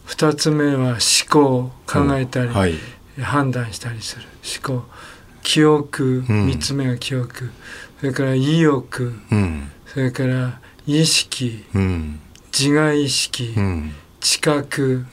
[0.09, 0.99] 2つ目は思
[1.31, 2.75] 考考えたり、はい、
[3.21, 4.23] 判断したりする。
[4.42, 4.87] 思考。
[5.42, 7.51] 記憶、うん、3つ目が記憶。
[8.01, 12.21] それから意欲、うん、それから意識、うん、
[12.57, 13.55] 自我意識、
[14.21, 15.07] 知覚、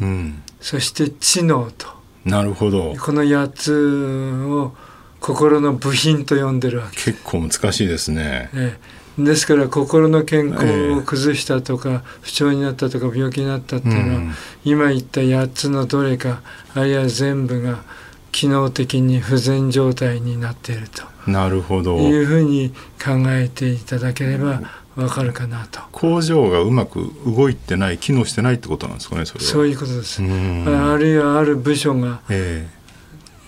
[0.62, 1.88] そして知能と。
[2.24, 2.96] なるほど。
[3.00, 4.76] この8つを
[5.20, 7.12] 心の部品と呼んでるわけ。
[7.12, 8.80] 結構難しいですね、ええ、
[9.18, 14.34] ですから心の健康を崩したとか、え、不調になったとか病気になったっていうのは、うん、
[14.66, 16.42] 今言った8つのどれか
[16.74, 17.84] あるいは全部が
[18.32, 21.04] 機能的に不全状態になっていると。
[21.32, 21.98] なるほど。
[21.98, 22.72] いうふうに
[23.04, 24.62] 考えていただければ
[24.98, 25.80] わかるかなと。
[25.94, 32.20] 工場がうまく動いてない機能してないってことなんですかねそれはそういうことですあるいはある部署が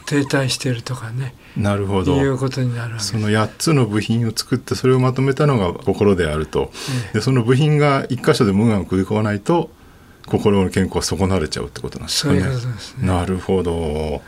[0.07, 2.15] 停滞しているとかね、えー、なるほど。
[2.15, 6.71] いうことになるその8つの部品を作ってそれをまとめたのが心であると、
[7.07, 9.69] えー、でその部品が一箇所で無うまくいかないと
[10.25, 12.41] 心の健康は損なわれちゃうってことなんですかね。
[12.41, 12.73] そういうね。
[13.01, 14.19] なるほど、うん。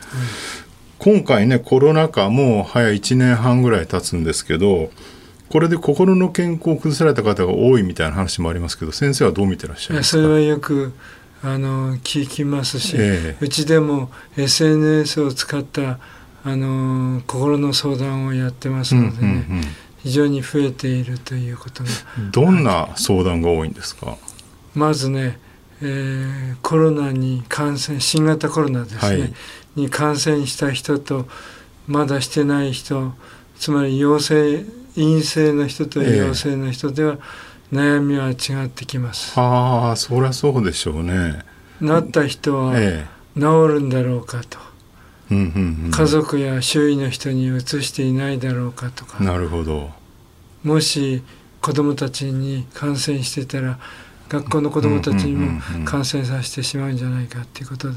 [0.98, 4.90] 今回ねコロナ禍も早1年半ぐらい経つんですけど
[5.48, 10.22] これで心の健康を崩された方が多いみたいな話もありますけど先生はどう見てらっしゃいますか？
[10.22, 10.92] それはよく
[11.42, 15.98] あの聞きますし、えー、うちでも SNS を使った
[16.44, 19.62] あの心の相談をやってますのでね、うんうんうん、
[19.98, 21.90] 非常に増えているということが。
[22.32, 24.16] どんな相談が多いんですか？
[24.74, 25.38] まずね、
[25.82, 29.32] えー、コロナに感染新型コロナですね、はい。
[29.76, 31.26] に感染した人と
[31.86, 33.12] まだしてない人
[33.58, 37.18] つまり陽性陰性の人と陽性の人では
[37.72, 39.34] 悩みは違ってきます。
[39.38, 41.44] えああそりゃそうでしょうね。
[41.80, 44.58] なった人は治るんだろうかと。
[45.30, 49.22] 家族や周囲の人にうつしていないだろうかとか。
[49.22, 49.90] なるほど。
[50.64, 51.22] もし
[51.60, 53.78] 子供たちに感染してたら
[54.28, 57.96] 学校の子どもたちにも感染させてしまうんじゃないかっていうことで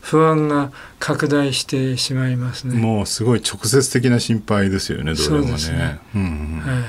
[0.00, 2.80] 不安が拡大してしまいますね。
[2.80, 6.00] もうすごい直接的な心配ですよねどれもね、ね。
[6.14, 6.60] うんうん。
[6.60, 6.84] はい、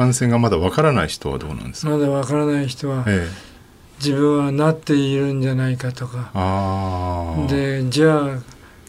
[0.00, 1.92] 感染がまだわからない人はどうなんですか？
[1.92, 3.34] まだわからない人は、ええ、
[3.98, 6.30] 自分はなっているんじゃないかとか。
[7.48, 8.38] でじゃあ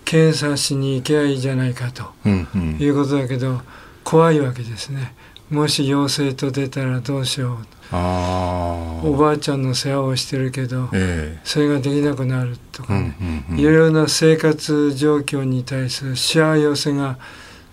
[0.05, 3.61] 検査しに行けばいいじゃないかと、うんうん、いうことだけど
[4.05, 5.13] 怖いわけですね。
[5.49, 7.57] もし陽性と出たらどうしよう。
[7.93, 13.17] おばあちゃんの世話をしてるけど、えー、それができなくなるとかね、
[13.57, 17.17] いろいろな生活状況に対するしわ寄せが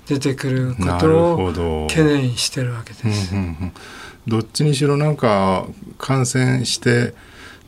[0.09, 0.85] 出てくるこ
[1.53, 3.35] とを懸念してるわけです。
[3.35, 3.73] うんうんうん、
[4.27, 5.67] どっちにしろなんか
[5.99, 7.15] 感染して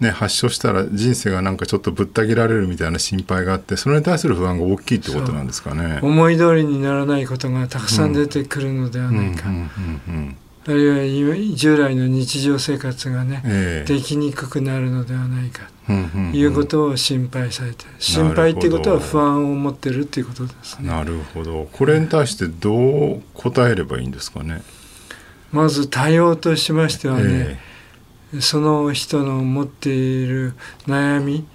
[0.00, 5.98] ね、発症したら人生がなんかちょっとぶった切られるみたいな心配があってそれに対する不安が大きいってことなんですかね。
[6.02, 9.44] 思い通りにならないことがたくさん出てくるのではないか、
[10.66, 15.64] あるいは従来の日常生活がね、えー、できにくくなるのではないか。
[15.64, 15.79] と
[16.32, 20.88] いうことを心配されて、心配っていうことは不安を持ってるっていうことですね。
[20.88, 21.68] なるほど。
[21.72, 24.62] これに対してどう答えればいいんですかね？
[25.52, 27.58] まず対応としましてはね、
[28.34, 30.54] えー、その人の持っている
[30.86, 31.46] 悩み、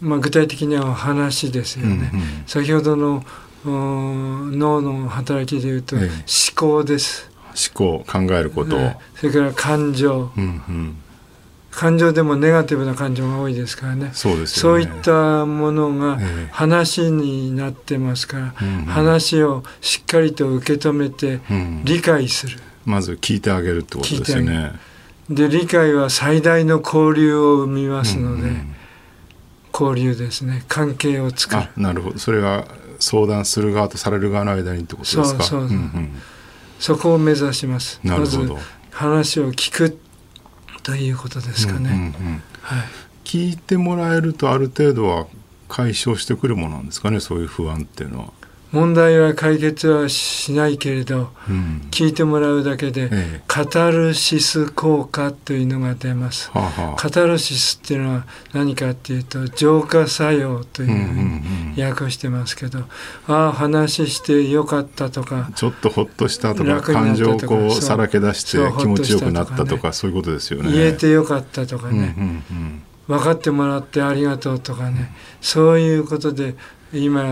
[0.00, 2.10] まあ、具体的には話ですよね。
[2.12, 3.24] うんうん、先ほどの
[3.64, 6.06] 脳の働きでいうと、思
[6.54, 7.30] 考です。
[7.76, 10.96] 思考考えること、ね、それから感情、うんうん、
[11.74, 14.10] 感情でもネガティブな感情が多いですからね。
[14.12, 16.18] そうです、ね、そういったものが
[16.50, 21.40] 話になってますから、えー、話をしっかりと受け止めて
[21.84, 24.72] 理解する、うん、まず聞いてあげるってことですよね。
[25.28, 28.74] で理解は最大の交流を生みますので、うんうん、
[29.72, 30.64] 交流ですね。
[30.68, 31.62] 関係を作る。
[31.76, 32.18] なるほど。
[32.18, 32.68] それが
[33.00, 35.24] 相談する側とされる側の間にってことですか？
[35.24, 36.10] そうそうそう、うんうん。
[36.78, 38.00] そこを目指します。
[38.02, 38.38] まず
[38.90, 39.98] 話を聞く
[40.84, 42.12] ということですかね、
[43.24, 45.26] 聞いてもらえるとある程度は
[45.66, 48.32] 解消してくるものなんですかねそういう不安っていうのは。
[48.74, 70.72] 問題は解決はしないけれど、うん、聞いてもらうだけで、ええ、カタルシス効果というのが出ます、ははカタルシスっていうのは何かっていうと浄化作用というふうに訳してますけど、うんうんうん、ああ話してよかったとかちょっとほっとしたとか感情をこうさらけ出して気持ちよくなったとか、そういうことですよね。
[70.72, 75.12] 言えてよかったとかね、うんうんうん分かってもらってありがとうとかね。
[75.40, 76.54] そういうことで
[76.92, 77.22] 今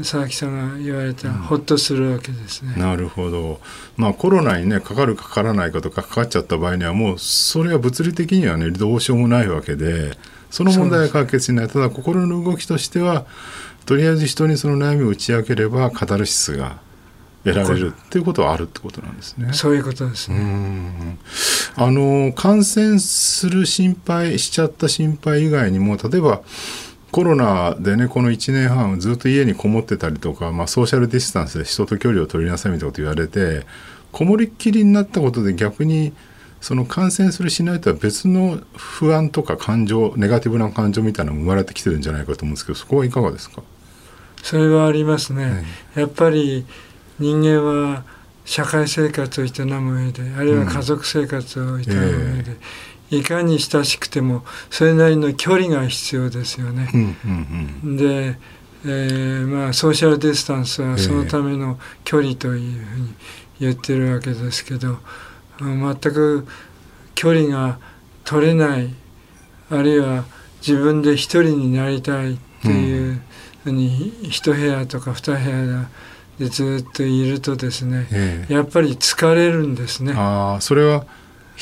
[0.00, 2.74] 佐々木さんが言われた、うん、ほっとするわけですね。
[2.76, 3.60] なるほど、
[3.96, 10.16] まあ、コロナに、ね、かかるかからないかとかかかっちゃった場合にはもうそれは物理的にはねどうしようもないわけで
[10.50, 13.26] その問題は解決しないただ心の動きとしては
[13.86, 16.78] とりあえず人にその悩みを打ち明ければカタルシスが
[17.44, 19.52] 得られるっていうことはあるってことなんですね。
[19.52, 21.18] そういうことですね。
[21.74, 26.42] あの感染する心配しちゃった心配以外にも例えば
[27.12, 33.66] コロナでねこの1年半ずっと家にこもってたりとか、まあ、ソーシャルディスタンスで人と距離を取りなさいみたいなこと言われて
[34.10, 36.12] こもりっきりになったことで逆に
[36.60, 43.62] その感染するしないとは別の不安とか感情ネガティブな感情みたいなのも生まれてきてるんじゃないかと思うんですけどそこはいかがですか？
[44.42, 45.50] それはありますね、は
[45.96, 46.64] い、やっぱり
[47.18, 48.04] 人間は
[48.44, 51.98] 社会生活を営む上であるいは家族生活を営む上で、うん。
[52.38, 52.56] えー、
[53.12, 56.90] いかに親しくてもそれなりの距離が必要ですよね。
[56.94, 58.38] うんうんうん、で、
[58.84, 63.14] えー、まあソーシャルディスタンスはそのための距離というふうに
[63.60, 64.98] 言ってるわけですけど
[65.60, 66.46] 全く
[67.14, 67.78] 距離が
[68.24, 68.94] 取れない
[69.70, 70.24] あるいは
[70.66, 73.20] 自分で一人になりたいっていう
[73.62, 75.88] ふうに一部屋とか二部屋
[76.38, 80.14] でずっといるとですね、ええ、やっぱり疲れるんですね。
[80.16, 81.04] あそれは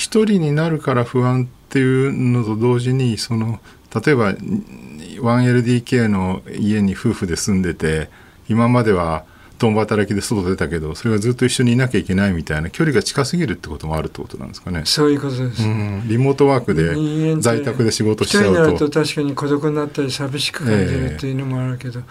[0.01, 3.61] 一人になるから不安っていうのと同時にその
[3.95, 8.09] 例えば 1LDK の家に夫婦で住んでて
[8.49, 9.27] 今までは
[9.59, 14.87] 共働きで外出たけどそれがずっと一緒にいなきゃいけないみたいな距離が近すぎるってこともあるってことなんですかね。
[14.87, 18.49] そういうことです、うん、リモートワークで在宅で仕事しちゃうと。
[18.49, 22.03] 一人になると確かに孤独になったり寂しく感じるっていうのもあるけど、え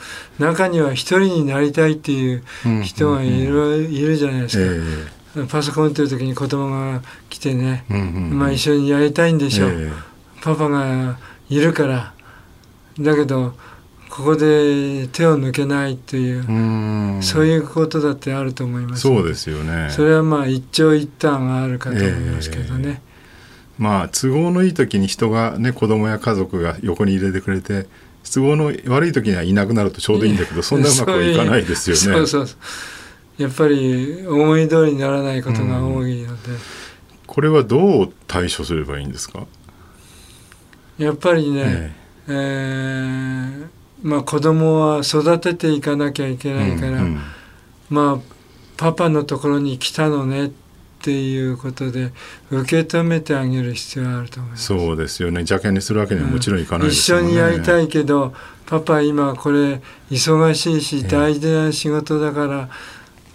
[0.43, 2.43] ー、中には一人になりたいっていう
[2.83, 5.07] 人がいる,、いるじゃないですか、えー、
[5.49, 9.91] パソコン打ってる時に子供が来てね、まあ一緒にやりたいんでしょう、えー、
[10.41, 11.17] パパが
[11.49, 12.13] いるから。
[12.99, 13.53] だけど
[14.09, 19.89] ここで手を抜けないというそういうことだってあると思います、そうですよね。
[19.91, 23.01] それはまあ一長一短があるかと思いますけどね、
[23.77, 27.87] えー、まあ都合のいい時に人がね子供や家族が横に入れてくれて
[28.29, 32.25] 都合の悪い時にはいなくなるとちょうどいいんだけどそんなうまくはいかないですよね。
[32.27, 32.57] そうそう
[33.39, 36.49] やっぱり思い通りにならないことが多いので、
[37.25, 39.47] これはどう対処すればいいんですか？
[40.97, 41.95] やっぱりね、
[42.27, 43.67] えー、えー
[44.03, 47.19] まあ、子供は育てていかなきゃいけないから、うんうん、
[47.89, 48.33] まあ
[48.77, 50.51] パパのところに来たのねっ
[51.01, 52.11] ていうことで
[52.51, 54.65] 受け止めてあげる必要があると思います。
[54.65, 55.39] そうですよね。
[55.39, 58.33] 邪険にするわけにはもちろんいかないですよね、うん、一緒にやりたいけど
[58.65, 59.81] パパ今これ
[60.11, 62.69] 忙しいし大事な仕事だから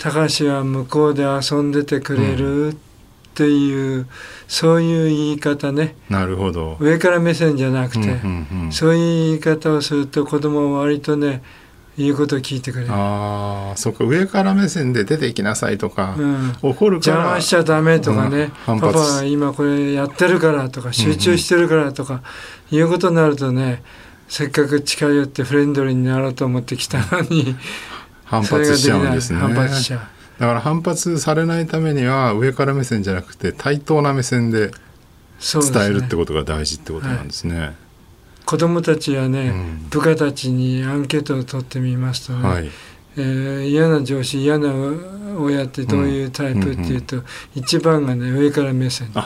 [0.04, 2.70] 隆は向こうで遊んでてくれる、うん。
[2.70, 4.06] っていう
[4.46, 5.96] そういう言い方ね。
[6.08, 6.76] なるほど。
[6.78, 11.42] 上から目線じゃなくて、うんうんうん、そういう言い方をすると子供は割とね
[11.98, 12.92] 言うことを聞いてくれる。
[12.92, 14.04] ああそっか。
[14.04, 17.16] 上から目線で出ていきなさいとか、うん、怒るから。
[17.16, 23.82] 邪魔しちゃダメとかね、うん、パパは今これやってるからとか集中してるからとか、うんうん、いうことになるとね
[24.28, 27.56] せっかく近寄ってフレンドリーになろうと思ってきたのに
[28.24, 29.38] 反発しちゃうんですね。
[29.38, 30.00] 反発しちゃう。
[30.38, 34.72] だから反発されないためには上から目線じゃなくて対等な目線で
[35.40, 37.50] 伝えるってことが大事ってことなんですね。
[37.50, 37.74] すねはい、
[38.44, 42.70] 子供たちやね、うん、部下たちにアンケートを取ってみますとね、はい、
[43.16, 44.72] えー、嫌な上司嫌な
[45.38, 49.20] 親ってどういうタイプっていうと、うんうんうん、一番がね上から目線で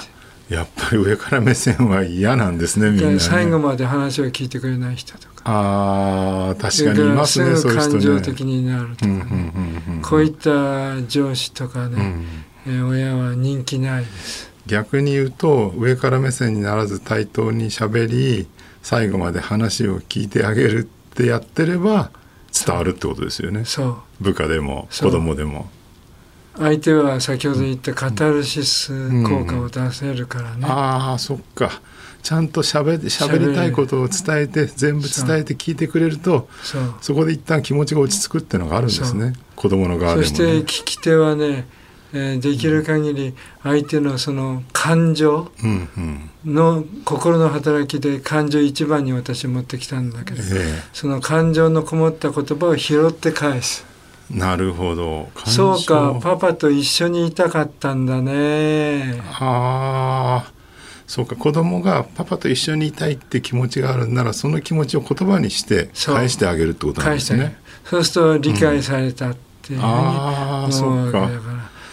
[0.49, 5.43] やっぱり上から目線は嫌なんですねみんな、ね、最後まで話を聞いてくれない人とか。
[5.45, 7.93] あ確かにいますねそういう人ね。
[7.93, 9.53] 感情的になるとかね、
[10.03, 12.25] こういった上司とかね、
[12.67, 14.51] うん、え親は人気ないです。
[14.67, 18.47] 逆に言うと上から目線にならず対等にしゃべり
[18.83, 22.11] 最後まで話を聞いてあげるってやってれば
[22.53, 23.65] 伝わるってことですよね。
[24.21, 25.71] 部下でも子供でも
[26.59, 28.93] 相手は先ほど言ったカタルシス
[29.23, 30.65] 効果を出せるからね、うん。
[30.65, 31.81] うん、ああそっか。
[32.23, 33.09] ちゃんとしゃべり
[33.55, 36.49] たいことを伝えて全部伝えて聞いてくれると
[37.01, 39.35] そこで一旦気持ちが落ち着くっていうのがあるんですね。
[39.57, 41.67] 子供の側でも、ね、そして聞き手はね、
[42.13, 45.51] えー、できる限り相手のその感情
[46.45, 53.88] の心の働きで感情一番に私持ってきたんだけど、えー、その感情のこもった言葉を拾って返す。
[54.31, 55.31] なるほど。
[55.47, 59.21] そうかパパと一緒にいたかったんだね。
[59.41, 60.53] ああ。
[61.07, 67.57] そうか子供がパパと一緒にいたいって気持ちがあるならその気持ちを言葉にして返してあげるってことなんですね。
[67.85, 71.31] そうすると理解されたっていうふうに、うん、ああそうか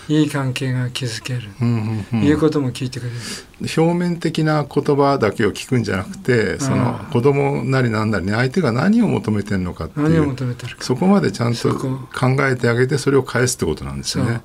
[0.08, 3.16] いい関係が築ける、うんうんうん、いうことも聞いてくれる。
[3.62, 10.36] 表面的な言葉だけを聞くんじゃなくてその子供なりなんなりに相手が何を求めてるのかっていう
[10.80, 12.00] そこまでちゃんと考
[12.42, 14.42] えてあげてそれを返すってことなんですよね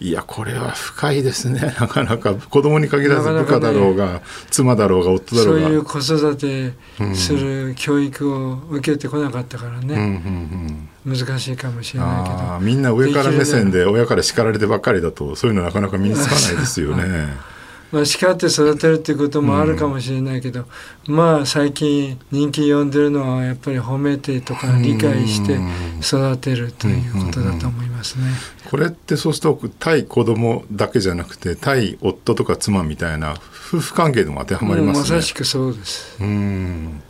[0.00, 1.60] いやこれは深いですね。
[1.78, 2.34] なかなか。
[2.34, 5.60] 子供に限らず部下だろうが、ね、妻だろうが夫だろうが。
[5.60, 6.72] そういう子育て
[7.14, 10.00] する教育を受けてこなかったからね、うん。
[10.00, 12.58] うんうん、難しいかもしれないけど。
[12.60, 17.36] みんな上から目線で親から叱られてばっかりだとそういうのなかなか身につかないですよね。
[17.92, 20.64] まあ、叱って育てるっていうこともあるかもしれないけど、
[21.08, 25.58] うん、まあ最近人気呼んでるのはやっぱり褒めてとか理解して
[26.00, 28.26] 育てるということだと思いますね。
[28.70, 33.34] これってそうすると対子供だけじゃなくて対夫とか妻みたいな
[33.68, 35.16] 夫婦関係でも当てはまりますね。
[35.16, 36.16] まさしくそうです。
[36.20, 37.02] うん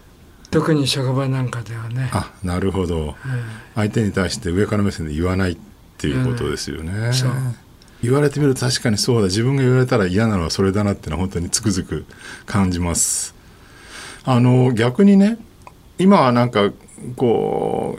[0.50, 2.10] 特に職場なんかではね。
[2.12, 3.14] あなるほど、
[3.76, 5.56] 相手に対して上から目線で言わないっ
[5.96, 7.12] ていうことですよね。
[7.12, 7.30] そう
[8.02, 9.26] 言われてみると確かにそうだ。
[9.26, 12.04] 自分が言われたら嫌なのはそれだなっていうのは本当につくづく
[12.46, 13.34] 感じます。
[14.24, 15.38] あの逆にね
[15.98, 16.72] 今はなんか
[17.16, 17.98] こ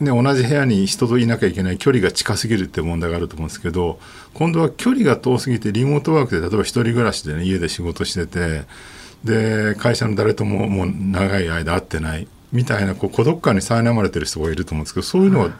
[0.00, 3.98] う、ね、同じ部屋に人といなきゃいけない距離が近すぎるって問題があると思うんですけど
[4.34, 8.62] 今度は距離が遠すぎてリモートワークで例えば一人暮らしでね家で仕事してて
[9.24, 15.50] で会社の誰とももう長い間会ってないみたいなこう孤独感に苛まれてる人がいると思うんですけどそういうのは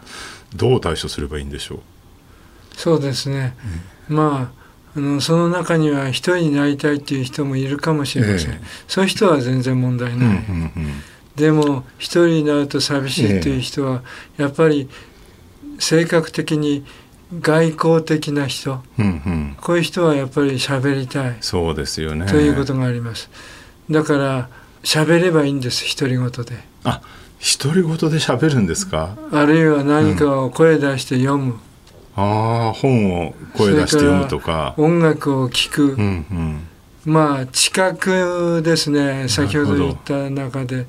[0.55, 1.81] どう対処すればいいんでしょう？
[2.79, 3.57] そうですね、
[4.09, 4.59] うん、まあ
[4.97, 11.03] あのその中には一人になりたいっていう人もいるかもしれません、えー、そういう人は全然問題ない、うんうんうん、
[11.37, 14.03] でも一人になると寂しいっていう人は
[14.39, 14.89] やっぱり
[15.79, 16.85] 性格的に
[17.41, 21.37] 外交的な人、うんうん、こういう人はやっぱり喋りたい。
[21.43, 22.24] そうですよね。
[22.24, 23.29] ということがあります。
[23.91, 24.49] だから
[24.83, 26.57] 喋ればいいんです独り言で。
[26.85, 27.03] あ
[27.62, 29.14] 独り言で喋るんですか？
[29.31, 31.59] あるいは何かを声出して読む、
[32.21, 34.75] ああ本を声出して読むとか。
[34.77, 36.66] 音楽を聴く、うんうん、
[37.05, 39.29] まあ知覚ですね。
[39.29, 40.87] 先ほど言った中で。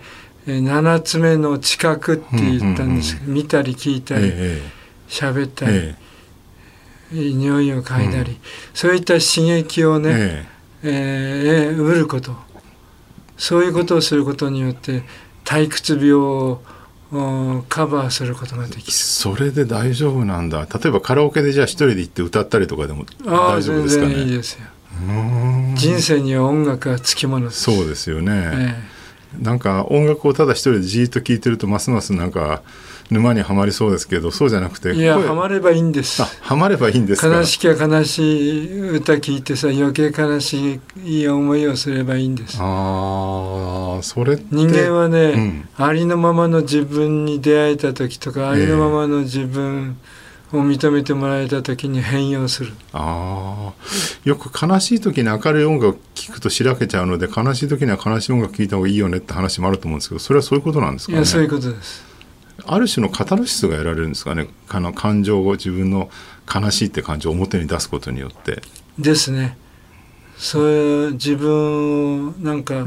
[0.47, 3.13] 7つ目の知覚って言ったんです。
[3.13, 4.32] けど、うんうんうん、見たり聞いたり
[5.07, 5.95] 喋、ええ、ったり、え
[7.13, 8.38] え、匂いを嗅いだり、うん、
[8.73, 10.45] そういった刺激をね、え
[10.84, 11.69] え。
[11.69, 12.36] えー、得ること。
[13.38, 15.03] そういうことをすることによって
[15.45, 16.61] 退屈病を
[17.12, 18.91] カバーすることができる。
[18.91, 20.68] それで大丈夫なんだ。
[20.72, 24.14] 例えばカラオケでじゃあ一人で行って歌ったりとかでも大丈夫ですかね。
[24.16, 24.66] いいですよ。
[25.76, 27.47] 人生には音楽はつきもの。
[27.47, 28.76] ですそうですよね、え
[29.39, 32.62] え、なんか音楽をただ一人でじっと聴いてるとますますなんか
[33.10, 36.22] 沼にはまりそうですけどそうじゃなくていやはまればいいんです。
[36.22, 42.57] はまればいいんです悲しきゃ悲しい歌聞いてさ余計悲しい思いをすればいいんです。
[42.60, 49.97] ああそれ人間はね、うん、ありのままの自分に出会えた時とかありのままの自分
[50.51, 53.72] を認めてもらえた時に変容する、あ
[54.24, 61.18] よく悲しい時に明るい音楽を聴くとしらけちゃうので悲しい時には悲しい音楽聴いた方がいいよねって話もあると思うんですけどそれはそういうことなんですかね？
[61.20, 62.03] いやそういうことです
[62.72, 66.09] ある種のカタルシスが得られるんですかねあの感情を自分の
[66.53, 68.61] 悲しいって感情を表に出すことによって。
[68.97, 69.57] ですね。
[70.38, 72.86] そういう自分をなんか、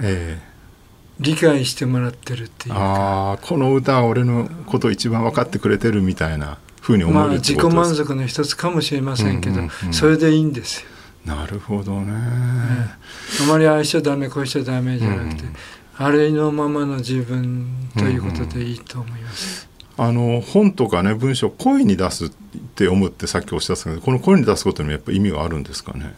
[1.21, 10.89] 理解してもらってるっていうああこの歌は俺のことを一番分かってくれてるみたいなふうに思えるまあ自己満足の一つかもしれませんけど、うんうんうん、それでいいんですよ。
[11.25, 15.55] なるほどね、ね、あまり愛しちゃダメこうしちゃダメじゃなくて、うん、
[15.97, 19.69] あれのままの自分ということでいいと思います。
[19.69, 22.31] うんうん、あの本とかね文章を声に出すっ
[22.75, 26.15] て思ってさっきおっしゃったけどこの声に出すことにもやっぱ意味があるんですかね？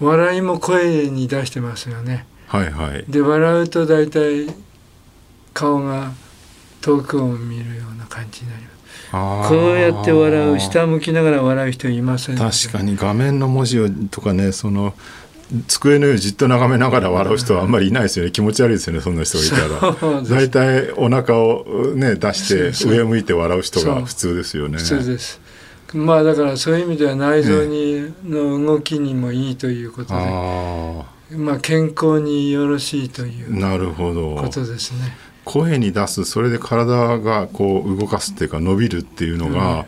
[0.00, 2.26] 笑いも声に出してますよね。
[2.46, 3.04] はいはい。
[3.08, 4.46] で笑うと大体
[5.52, 6.12] 顔が
[6.80, 8.78] 遠くを見るような感じになります。
[9.10, 14.92] こうやって笑う下向きながら笑う人いません確かに画面の文字をとかねその
[15.66, 18.30] 机の上をじっと眺めながら笑う人はあんまりいないですよね。
[18.30, 20.22] 気持ち悪いですよねそんな人がいたら。
[20.22, 24.78] 大体お腹をね出して上向いて笑う人が普通ですよね。
[24.78, 25.40] 普通です。
[25.94, 30.14] まあだからそういう意味では内臓に、の動きにもいいということ
[31.30, 34.36] で、まあ健康によろしいというなるほど。
[34.36, 35.16] ことですね。
[35.46, 39.84] 声に出すそれで体がこう動かすっていうか伸びるっていうのが、うん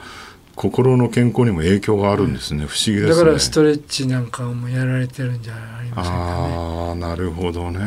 [0.57, 3.11] 心の健康にも影響があるんですね、不思議ですね。
[3.11, 6.19] だからストレッチなんかもやられてるんじゃありませんかね。
[6.19, 7.81] ああなるほどね、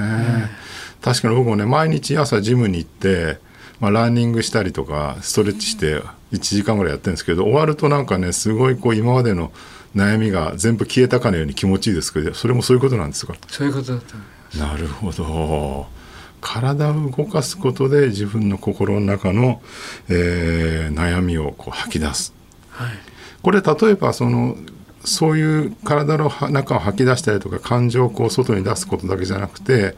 [1.01, 3.37] 確かに僕もね毎日朝ジムに行って
[3.79, 6.01] まあ、ランニングしたりとかストレッチして
[6.31, 9.51] 1時間ぐらいやってるんですけど終わるとなんかねすごいこう今までの
[9.93, 13.35] 悩みが全部消えたかのように気持ちいいですけどそれもそういうことなんですか？
[13.49, 15.87] そういうことだとなるほど。
[16.39, 19.61] 体を動かすことで自分の心の中の、
[20.09, 22.31] えー、悩みをこう吐き出す。
[22.31, 22.42] はい、
[23.41, 24.57] これ例えばその
[25.05, 29.95] そういう体の中を吐き出したりとか感情をこう外に出すことだけじゃなくて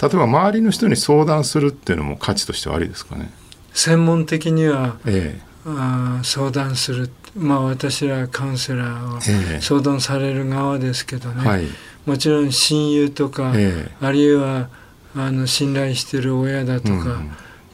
[0.00, 3.30] 例えば周りの人に相談するっていうのも価値としてはありですかね。
[3.72, 7.10] 専門的には、ええ、あ相談する。
[7.34, 11.66] まあ私はカウンセラーを相談される側ですけどね、はい、
[12.06, 13.52] もちろん親友とか、
[14.00, 14.68] あるいは
[15.14, 17.22] あの信頼してる親だとか、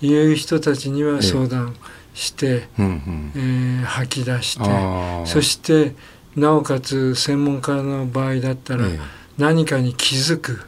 [0.00, 1.76] いう人たちには相談
[2.14, 4.64] して、ええ吐き出して
[5.26, 5.94] そして
[6.36, 8.86] なおかつ専門家の場合だったら
[9.38, 10.62] 何かに気づく、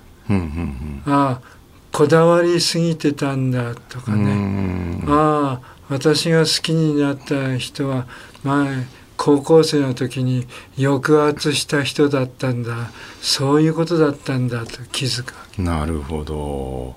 [1.07, 1.55] ああ
[1.93, 5.01] こだわりすぎてたんだとかね。
[5.07, 8.07] ああ私が好きになった人は
[8.43, 8.87] 前
[9.17, 10.47] 高校生の時に
[10.77, 12.91] 抑圧した人だったんだ。
[13.21, 16.97] そういうことだったんだと気づくなるほど。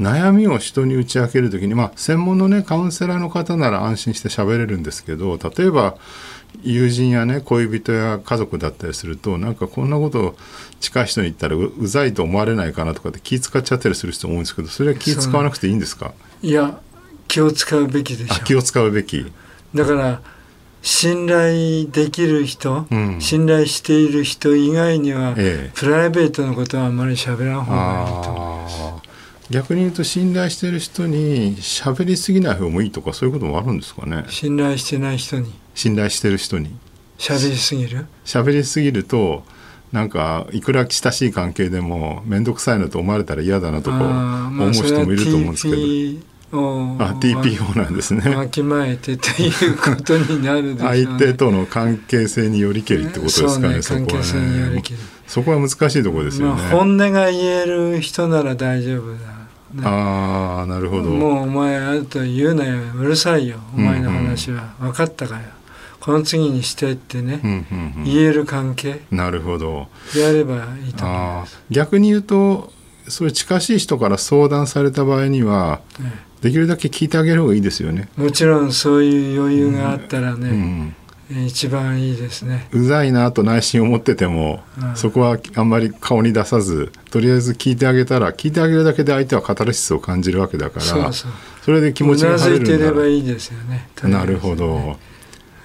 [0.00, 5.96] 悩みを人に打ち明ける時にまあ専門のねカウンセラーの方なら安心して喋れるんですけど例えば
[6.62, 10.36] 友人やね恋人や家族だったりするとなんかこんなこと
[10.80, 16.14] 近い人に言ったらうざいと思われないかなとかって気使っちゃったりする人も多いんですけどそれは気使わなくていいんですか？
[16.40, 16.80] いや
[17.26, 18.44] 気を使うべきでしょ。
[18.44, 19.30] 気を使うべき。
[19.74, 20.22] だから
[20.90, 28.30] 信頼できる人、うん、信頼している人以外には、ええ、プライベートのことはあんまり喋らん方がいいと。
[28.30, 28.68] 思いま
[29.02, 29.08] す
[29.50, 34.24] 逆に言うと信頼している人に喋りすぎない方がいいとかそういうこともあるんですかね。
[34.28, 35.52] 信頼してない人に。
[35.74, 36.74] 信頼してる人に。
[37.18, 38.06] 喋りすぎる？
[38.24, 39.44] 喋りすぎると
[39.92, 43.96] なんかいくら親しい関係でも面倒くさいなと思われたら嫌だなとか
[44.50, 46.37] 思う人もいると思うんですけど。
[46.50, 48.34] あ TPO なんですね。
[48.34, 53.82] わきまえてということになるでしょう、ね、相手との関係性によりけりってことですかね。
[53.82, 54.82] そねこはね。
[55.26, 56.62] そこは難しいところですよね。
[56.62, 59.18] まあ、本音が言える人なら大丈夫だ。
[59.74, 61.10] ね、ああなるほど。
[61.10, 65.42] もうお前あると言うなようるさいよお前の話は、うんうん、分かったかよ。
[66.00, 70.54] この次にしてってね、うんうんうん、言える関係なるほどやれば
[70.86, 72.72] いいと思います逆に言うと
[73.08, 78.08] そういう近しい人から相談された場合には、ねできるだけ聞いてあげる方がいいですよね。
[78.16, 80.94] もちろんそういう余裕があったらね、うん。
[81.30, 82.68] うん、一番いいですね。
[82.72, 91.32] うざいなと内心思ってても、うん、そこはあんまり顔に出さずとりあえず聞いてあげたら聞いてあげるだけで相手はカタルシスを感じるわけだからそうそう。
[91.62, 92.70] それで気持ちが晴れるんだ。
[92.70, 94.96] らいてればいいですよね、ね、なるほど、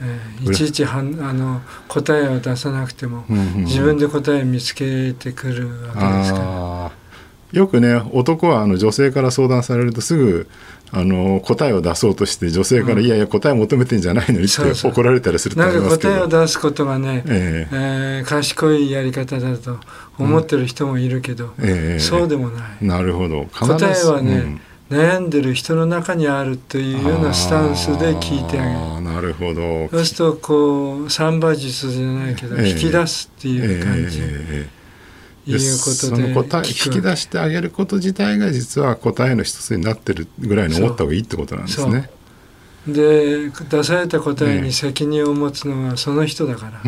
[0.02, 7.03] えー、いちいちはんあの答えを出さなくても、うんうんうん、自分で答え見つけてくるわけですから。
[7.54, 10.50] よくね男はあの女性から相談されるとすぐ
[10.92, 19.80] あの答えを出そうとして女性から、いやいや答え求めてんじゃないのにって怒られたりするとなんか答えを出すことがね、えー、えー、賢いやり方だと
[20.20, 21.54] 思ってる人もいるけど、うん。
[21.62, 22.86] えー、そうでもない。
[22.86, 23.46] なるほど。
[23.60, 24.60] 答えはね、
[24.92, 29.02] うん、悩んでる人の中にあるというようなスタンスで聞いてあげる。
[29.02, 29.90] なるほど。
[29.90, 34.20] そうするとこう三馬術じゃないけど、引き出すっていう感じ。
[34.22, 34.83] えー
[35.46, 42.10] いうことでその答え引き出してあげること自体が実は答えの一つになってるぐらいに思った方がいいってことなんですね。
[42.88, 46.82] で出された答えに責任を持つのはその人だから、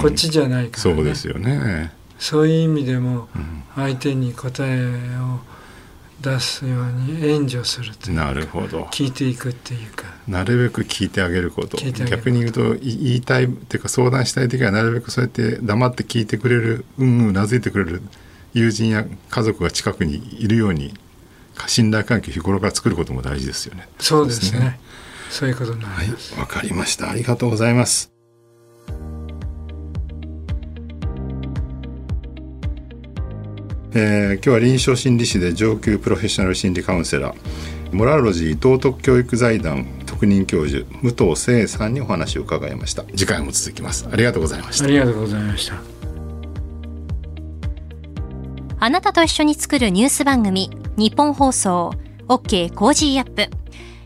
[0.00, 1.92] こっちじゃないから、ね、そうですよね。
[2.18, 3.28] そういう意味でも
[3.74, 4.84] 相手に答え
[5.18, 5.40] を
[6.20, 8.82] 出すように援助するというなるほど。
[8.90, 11.76] 聞いていくっていうかなるべく聞いてあげること。
[11.76, 18.02] 逆に言うと言いたいっていうか相談したい時はなるべくそうやって黙って聞いてくれるうんうなずいてくれる
[18.52, 20.94] 友人や家族が近くにいるように
[21.66, 23.88] 信頼関係日頃から作ることも大事ですよね。
[23.98, 24.78] そうですね。
[25.30, 26.32] そういうことになります。
[26.34, 27.10] はいわかりました。
[27.10, 28.17] ありがとうございます
[33.94, 43.04] えー、今日は臨床心理士で上級プロフェッショナル心理カウンセラーモラロジー道徳教育財団特任教授武藤誠さんにお話を伺いました。
[43.04, 44.08] 次回も続きます。
[44.10, 44.84] ありがとうございました。
[44.84, 45.76] ありがとうございました。
[48.80, 51.92] あなたと一緒に作るニュース番組ニッポン放送
[52.28, 53.58] OK Cozy up。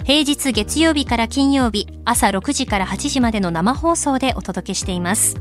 [0.05, 5.37] 平日月曜日から金曜日朝6時から8時までの生放送でお届けしています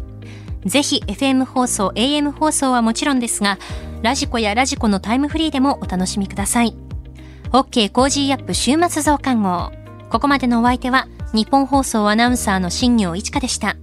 [0.66, 3.57] ぜひ FM 放送 AM 放送はもちろんですが
[4.01, 6.76] ラジコやラジコのタイムフリーでもお楽しみください。
[7.51, 9.72] OK Cozy up 週末増刊号。
[10.09, 13.76] ここまでのお相手はニッポン放送アナウンサーの新行市佳でした。